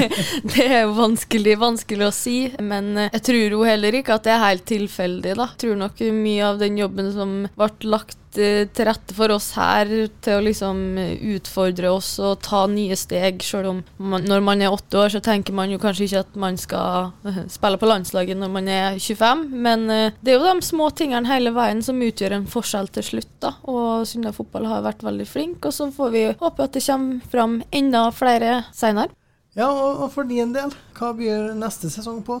det 0.50 0.66
er 0.66 0.90
vanskelig, 0.90 1.54
vanskelig 1.62 2.08
å 2.08 2.14
si. 2.14 2.36
Men 2.58 2.90
eh, 2.98 3.14
jeg 3.20 3.26
tror 3.30 3.56
jo 3.58 3.62
heller 3.70 4.00
ikke 4.00 4.18
at 4.18 4.26
det 4.26 4.34
er 4.34 4.44
helt 4.48 4.66
tilfeldig, 4.66 5.38
da. 5.38 5.48
Jeg 5.54 5.62
tror 5.62 5.80
nok 5.86 6.04
mye 6.18 6.50
av 6.50 6.58
den 6.58 6.82
jobben 6.82 7.14
som 7.14 7.38
ble 7.54 7.70
lagt 7.86 8.18
Eh, 8.18 8.23
til 8.34 8.86
rette 8.88 9.14
for 9.16 9.32
oss 9.34 9.52
her 9.56 9.88
til 10.24 10.36
å 10.38 10.44
liksom 10.44 10.82
utfordre 11.34 11.90
oss 11.94 12.14
og 12.22 12.40
ta 12.44 12.64
nye 12.70 12.96
steg. 12.98 13.42
Selv 13.44 13.70
om 13.70 13.82
man, 13.96 14.24
når 14.26 14.44
man 14.44 14.62
er 14.64 14.74
åtte 14.74 14.98
år, 15.00 15.12
så 15.14 15.22
tenker 15.24 15.56
man 15.56 15.72
jo 15.72 15.80
kanskje 15.82 16.08
ikke 16.08 16.22
at 16.24 16.38
man 16.40 16.58
skal 16.60 17.12
eh, 17.28 17.42
spille 17.52 17.80
på 17.80 17.88
landslaget 17.90 18.40
når 18.40 18.52
man 18.54 18.70
er 18.70 18.98
25, 18.98 19.44
men 19.66 19.86
eh, 19.92 20.20
det 20.20 20.34
er 20.34 20.38
jo 20.38 20.46
de 20.46 20.68
små 20.68 20.90
tingene 20.96 21.30
hele 21.30 21.54
veien 21.54 21.82
som 21.84 22.02
utgjør 22.02 22.38
en 22.38 22.48
forskjell 22.50 22.90
til 22.94 23.08
slutt. 23.10 23.32
da, 23.44 23.54
Og 23.70 24.06
Sunna 24.08 24.34
fotball 24.36 24.68
har 24.70 24.84
vært 24.86 25.04
veldig 25.06 25.28
flink, 25.28 25.64
og 25.64 25.76
så 25.76 25.90
får 25.94 26.14
vi 26.14 26.24
håpe 26.40 26.68
at 26.68 26.76
det 26.76 26.84
kommer 26.86 27.34
fram 27.34 27.60
enda 27.72 28.08
flere 28.14 28.64
senere. 28.74 29.14
Ja, 29.54 29.68
og 29.70 30.08
for 30.10 30.26
din 30.26 30.50
del, 30.54 30.72
hva 30.98 31.12
blir 31.14 31.52
neste 31.54 31.86
sesong 31.92 32.24
på? 32.26 32.40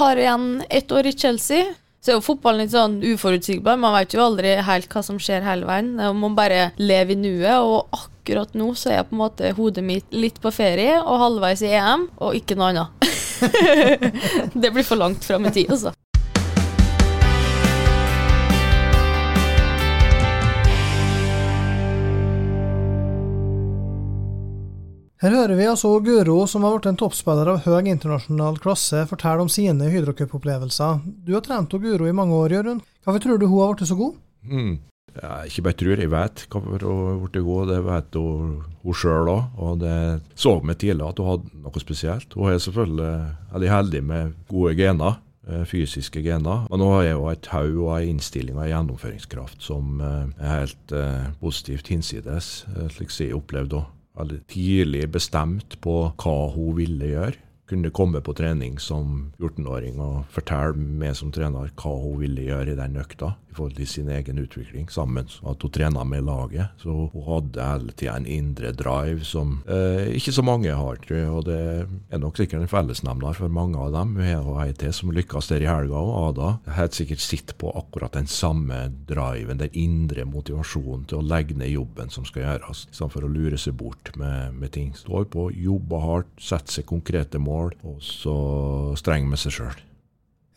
Har 0.00 0.16
igjen 0.20 0.62
ett 0.68 0.92
år 0.92 1.08
i 1.08 1.12
Chelsea. 1.16 1.70
Så 2.00 2.12
er 2.12 2.16
jo 2.16 2.24
fotballen 2.24 2.64
litt 2.64 2.72
sånn 2.72 3.00
uforutsigbar. 3.04 3.76
Man 3.80 3.92
vet 3.98 4.14
jo 4.16 4.22
aldri 4.24 4.54
helt 4.64 4.88
hva 4.88 5.02
som 5.04 5.18
skjer 5.20 5.44
hele 5.44 5.68
veien. 5.68 5.92
Man 6.16 6.36
bare 6.38 6.70
lever 6.80 7.12
i 7.12 7.20
nuet. 7.20 7.60
Og 7.60 7.92
akkurat 7.92 8.56
nå 8.56 8.72
så 8.78 8.94
er 8.94 9.04
på 9.04 9.16
en 9.16 9.20
måte 9.20 9.52
hodet 9.58 9.84
mitt 9.84 10.16
litt 10.16 10.40
på 10.40 10.52
ferie 10.54 10.96
og 11.02 11.20
halvveis 11.26 11.64
i 11.66 11.74
EM, 11.76 12.08
og 12.24 12.40
ikke 12.40 12.56
noe 12.56 12.72
annet. 12.72 13.08
det 14.62 14.72
blir 14.72 14.86
for 14.86 15.00
langt 15.00 15.28
fram 15.28 15.48
i 15.48 15.52
tid, 15.52 15.72
altså. 15.76 15.92
Her 25.20 25.34
hører 25.36 25.52
vi 25.52 25.66
altså 25.68 25.98
Guro, 26.00 26.46
som 26.48 26.62
har 26.64 26.78
blitt 26.78 26.86
en 26.88 26.96
toppspiller 26.96 27.50
av 27.52 27.66
høy 27.66 27.90
internasjonal 27.92 28.56
klasse, 28.56 29.02
fortelle 29.10 29.44
om 29.44 29.50
sine 29.52 29.90
Hydrocup-opplevelser. 29.92 31.02
Du 31.26 31.34
har 31.34 31.42
trent 31.44 31.76
Guro 31.82 32.06
i 32.08 32.14
mange 32.16 32.38
år, 32.38 32.54
Jørund. 32.56 32.86
Hvorfor 33.04 33.20
tror 33.20 33.40
du 33.40 33.44
hun 33.50 33.60
har 33.60 33.74
blitt 33.74 33.90
så 33.90 33.98
god? 33.98 34.14
Mm. 34.48 34.78
Ja, 35.18 35.42
ikke 35.44 35.66
bare 35.66 35.76
tror, 35.82 36.00
jeg 36.00 36.12
vet 36.14 36.46
hvorfor 36.48 36.86
hun 36.86 37.02
har 37.02 37.20
blitt 37.26 37.44
god. 37.50 37.68
Det 37.68 37.82
vet 37.90 38.18
hun, 38.22 38.56
hun 38.80 38.98
sjøl 39.02 39.32
òg. 39.34 39.60
Og 39.60 39.76
det 39.84 39.98
så 40.40 40.54
vi 40.56 40.78
tidlig 40.86 41.08
at 41.10 41.20
hun 41.20 41.30
hadde 41.34 41.62
noe 41.66 41.84
spesielt. 41.84 42.40
Hun 42.40 42.54
er 42.54 42.64
selvfølgelig 42.64 43.12
veldig 43.52 43.72
heldig 43.74 44.04
med 44.14 44.34
gode 44.48 44.74
gener 44.80 45.20
eh, 45.44 45.62
fysiske 45.68 46.24
gener. 46.24 46.64
Men 46.72 46.80
nå 46.80 46.92
har 46.96 47.08
jo 47.10 47.28
et 47.28 47.52
haug 47.52 47.76
og 47.90 47.94
en 47.98 48.16
innstilling 48.16 48.56
og 48.56 48.64
en 48.64 48.72
gjennomføringskraft 48.72 49.68
som 49.68 50.00
eh, 50.00 50.26
er 50.40 50.60
helt 50.62 50.96
eh, 50.96 51.32
positivt 51.44 51.92
hinsides, 51.92 52.54
slik 52.96 53.12
jeg 53.20 53.36
opplevde 53.36 53.84
henne 53.84 53.96
veldig 54.20 54.40
tidlig 54.50 55.06
bestemt 55.12 55.78
på 55.84 55.96
hva 56.20 56.36
hun 56.54 56.76
ville 56.78 57.12
gjøre. 57.14 57.46
Kunne 57.70 57.92
komme 57.94 58.18
på 58.24 58.34
trening 58.34 58.80
som 58.82 59.30
14-åring 59.38 60.00
og 60.02 60.24
fortelle 60.34 60.74
meg 60.74 61.14
som 61.18 61.30
trener 61.34 61.70
hva 61.78 61.92
hun 62.02 62.18
ville 62.22 62.48
gjøre 62.48 62.74
i 62.74 62.78
den 62.80 62.98
økta 62.98 63.36
i 63.50 63.56
forhold 63.56 63.76
til 63.76 63.88
sin 63.88 64.10
egen 64.12 64.38
utvikling 64.38 64.90
sammen. 64.92 65.28
At 65.46 65.62
hun 65.62 65.72
trena 65.74 66.04
med 66.06 66.24
laget. 66.26 66.76
Så 66.80 66.92
hun 67.12 67.26
hadde 67.26 67.66
hele 67.66 67.94
tida 67.94 68.16
en 68.16 68.28
indre 68.30 68.72
drive 68.76 69.26
som 69.26 69.58
eh, 69.68 70.12
ikke 70.16 70.34
så 70.34 70.44
mange 70.46 70.74
har, 70.76 71.00
tror 71.02 71.18
jeg. 71.18 71.30
Og 71.30 71.44
det 71.48 71.60
er 72.10 72.22
nok 72.22 72.38
sikkert 72.38 72.64
en 72.64 72.70
fellesnevner 72.70 73.36
for 73.36 73.52
mange 73.52 73.78
av 73.80 73.92
dem. 73.96 74.16
Hun 74.20 74.54
har 74.54 74.68
ei 74.68 74.76
til 74.76 74.94
som 74.94 75.12
lykkes 75.14 75.50
der 75.50 75.64
i 75.64 75.70
helga, 75.70 75.98
og 75.98 76.30
Ada 76.30 76.76
helt 76.78 76.96
sikkert 76.96 77.24
sitter 77.24 77.58
på 77.58 77.72
akkurat 77.76 78.16
den 78.16 78.30
samme 78.30 78.86
driven, 79.08 79.60
den 79.60 79.74
indre 79.76 80.26
motivasjonen 80.28 81.06
til 81.10 81.20
å 81.20 81.26
legge 81.26 81.56
ned 81.58 81.72
jobben 81.72 82.12
som 82.12 82.26
skal 82.28 82.46
gjøres, 82.46 82.86
istedenfor 82.90 83.26
å 83.26 83.32
lure 83.32 83.58
seg 83.60 83.76
bort 83.80 84.12
med, 84.20 84.56
med 84.60 84.74
ting. 84.76 84.92
Står 84.96 85.28
på, 85.32 85.50
jobber 85.54 86.06
hardt, 86.06 86.34
setter 86.40 86.80
seg 86.80 86.90
konkrete 86.90 87.40
mål, 87.42 87.74
og 87.86 88.02
så 88.04 88.36
streng 89.00 89.28
med 89.30 89.40
seg 89.42 89.58
sjøl. 89.58 89.86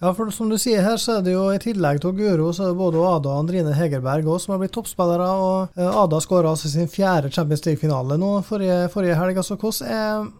Ja, 0.01 0.11
for 0.17 0.31
som 0.35 0.49
du 0.51 0.57
sier 0.59 0.83
her, 0.83 0.97
så 0.99 1.17
er 1.17 1.25
det 1.25 1.35
jo 1.35 1.45
i 1.53 1.59
tillegg 1.63 2.01
til 2.03 2.15
Guro, 2.17 2.49
så 2.51 2.65
er 2.65 2.73
det 2.73 2.79
både 2.81 3.03
Ada 3.07 3.29
og 3.31 3.43
Andrine 3.45 3.75
Hegerberg 3.77 4.27
også, 4.27 4.47
som 4.47 4.55
har 4.55 4.63
blitt 4.63 4.73
toppspillere. 4.75 5.27
og 5.39 5.77
eh, 5.79 5.99
Ada 6.03 6.19
skåra 6.23 6.51
altså 6.51 6.71
sin 6.71 6.91
fjerde 6.91 7.31
Champions 7.31 7.63
League-finale 7.67 8.17
nå 8.19 8.33
forrige, 8.47 8.87
forrige 8.91 9.19
helg. 9.19 9.37
altså 9.39 9.59
Hvordan 9.61 10.31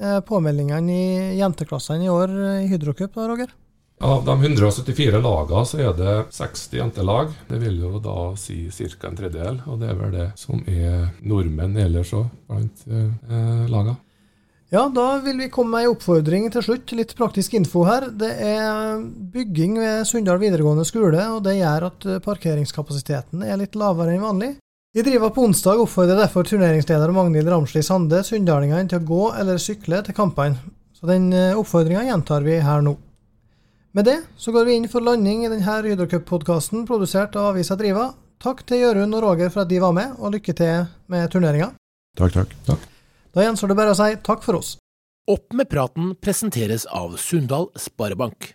er 0.00 0.22
påmeldingene 0.24 0.94
i 0.94 1.40
jenteklassene 1.40 2.06
i 2.06 2.12
år 2.12 2.32
i 2.62 2.70
Hydrocup, 2.70 3.12
da, 3.18 3.26
Roger? 3.28 3.52
Av 4.00 4.22
de 4.24 4.32
174 4.32 5.18
lagene 5.20 5.66
så 5.68 5.80
er 5.84 5.90
det 5.92 6.12
60 6.32 6.78
jentelag. 6.78 7.34
Det 7.50 7.58
vil 7.60 7.82
jo 7.82 7.98
da 8.00 8.30
si 8.40 8.62
ca. 8.72 9.10
en 9.10 9.18
tredjedel. 9.18 9.58
Og 9.68 9.82
det 9.82 9.90
er 9.90 9.98
vel 9.98 10.14
det 10.14 10.28
som 10.40 10.62
er 10.64 11.10
nordmenn 11.20 11.76
ellers 11.76 12.14
òg 12.16 12.30
blant 12.48 12.86
eh, 12.88 13.66
lagene. 13.68 13.98
Ja, 14.70 14.84
da 14.94 15.18
vil 15.24 15.38
vi 15.42 15.50
komme 15.50 15.74
med 15.74 15.84
ei 15.84 15.90
oppfordring 15.90 16.44
til 16.54 16.62
slutt. 16.62 16.92
Litt 16.94 17.16
praktisk 17.18 17.56
info 17.58 17.82
her. 17.88 18.06
Det 18.14 18.30
er 18.30 19.00
bygging 19.34 19.80
ved 19.82 20.06
Sunndal 20.06 20.38
videregående 20.38 20.86
skole, 20.86 21.24
og 21.34 21.42
det 21.42 21.56
gjør 21.58 21.88
at 21.88 22.06
parkeringskapasiteten 22.22 23.42
er 23.42 23.58
litt 23.58 23.74
lavere 23.78 24.14
enn 24.14 24.22
vanlig. 24.22 24.52
I 24.94 25.02
Driva 25.06 25.28
på 25.30 25.42
onsdag 25.46 25.78
oppfordrer 25.78 26.18
derfor 26.18 26.46
turneringsleder 26.46 27.12
Magnhild 27.14 27.50
Ramsli 27.50 27.82
Sande 27.86 28.24
sunndalingene 28.26 28.90
til 28.90 28.98
å 28.98 29.06
gå 29.06 29.20
eller 29.38 29.60
sykle 29.62 30.00
til 30.06 30.16
kampene. 30.16 30.58
Så 30.98 31.06
den 31.06 31.28
eh, 31.30 31.54
oppfordringa 31.58 32.02
gjentar 32.08 32.42
vi 32.42 32.58
her 32.58 32.82
nå. 32.82 32.96
Med 33.94 34.06
det 34.10 34.16
så 34.38 34.50
går 34.54 34.66
vi 34.66 34.76
inn 34.80 34.90
for 34.90 35.06
landing 35.06 35.44
i 35.46 35.50
denne 35.50 35.66
Hydrocup-podkasten 35.66 36.86
produsert 36.90 37.38
av 37.38 37.52
avisa 37.52 37.78
Driva. 37.78 38.10
Takk 38.42 38.66
til 38.66 38.82
Jørund 38.82 39.14
og 39.14 39.26
Roger 39.28 39.50
for 39.50 39.62
at 39.62 39.70
de 39.70 39.78
var 39.82 39.94
med, 39.94 40.14
og 40.18 40.34
lykke 40.34 40.58
til 40.58 40.86
med 41.10 41.30
turneringa. 41.30 41.70
Takk, 42.18 42.34
takk. 42.40 42.56
takk. 42.66 42.90
Da 43.34 43.44
gjenstår 43.44 43.70
det 43.70 43.78
bare 43.78 43.94
å 43.94 43.98
si 43.98 44.14
takk 44.26 44.42
for 44.46 44.58
oss. 44.58 44.76
Opp 45.30 45.54
med 45.54 45.70
praten 45.70 46.14
presenteres 46.18 46.86
av 46.90 47.14
Sundal 47.22 47.68
Sparebank. 47.78 48.54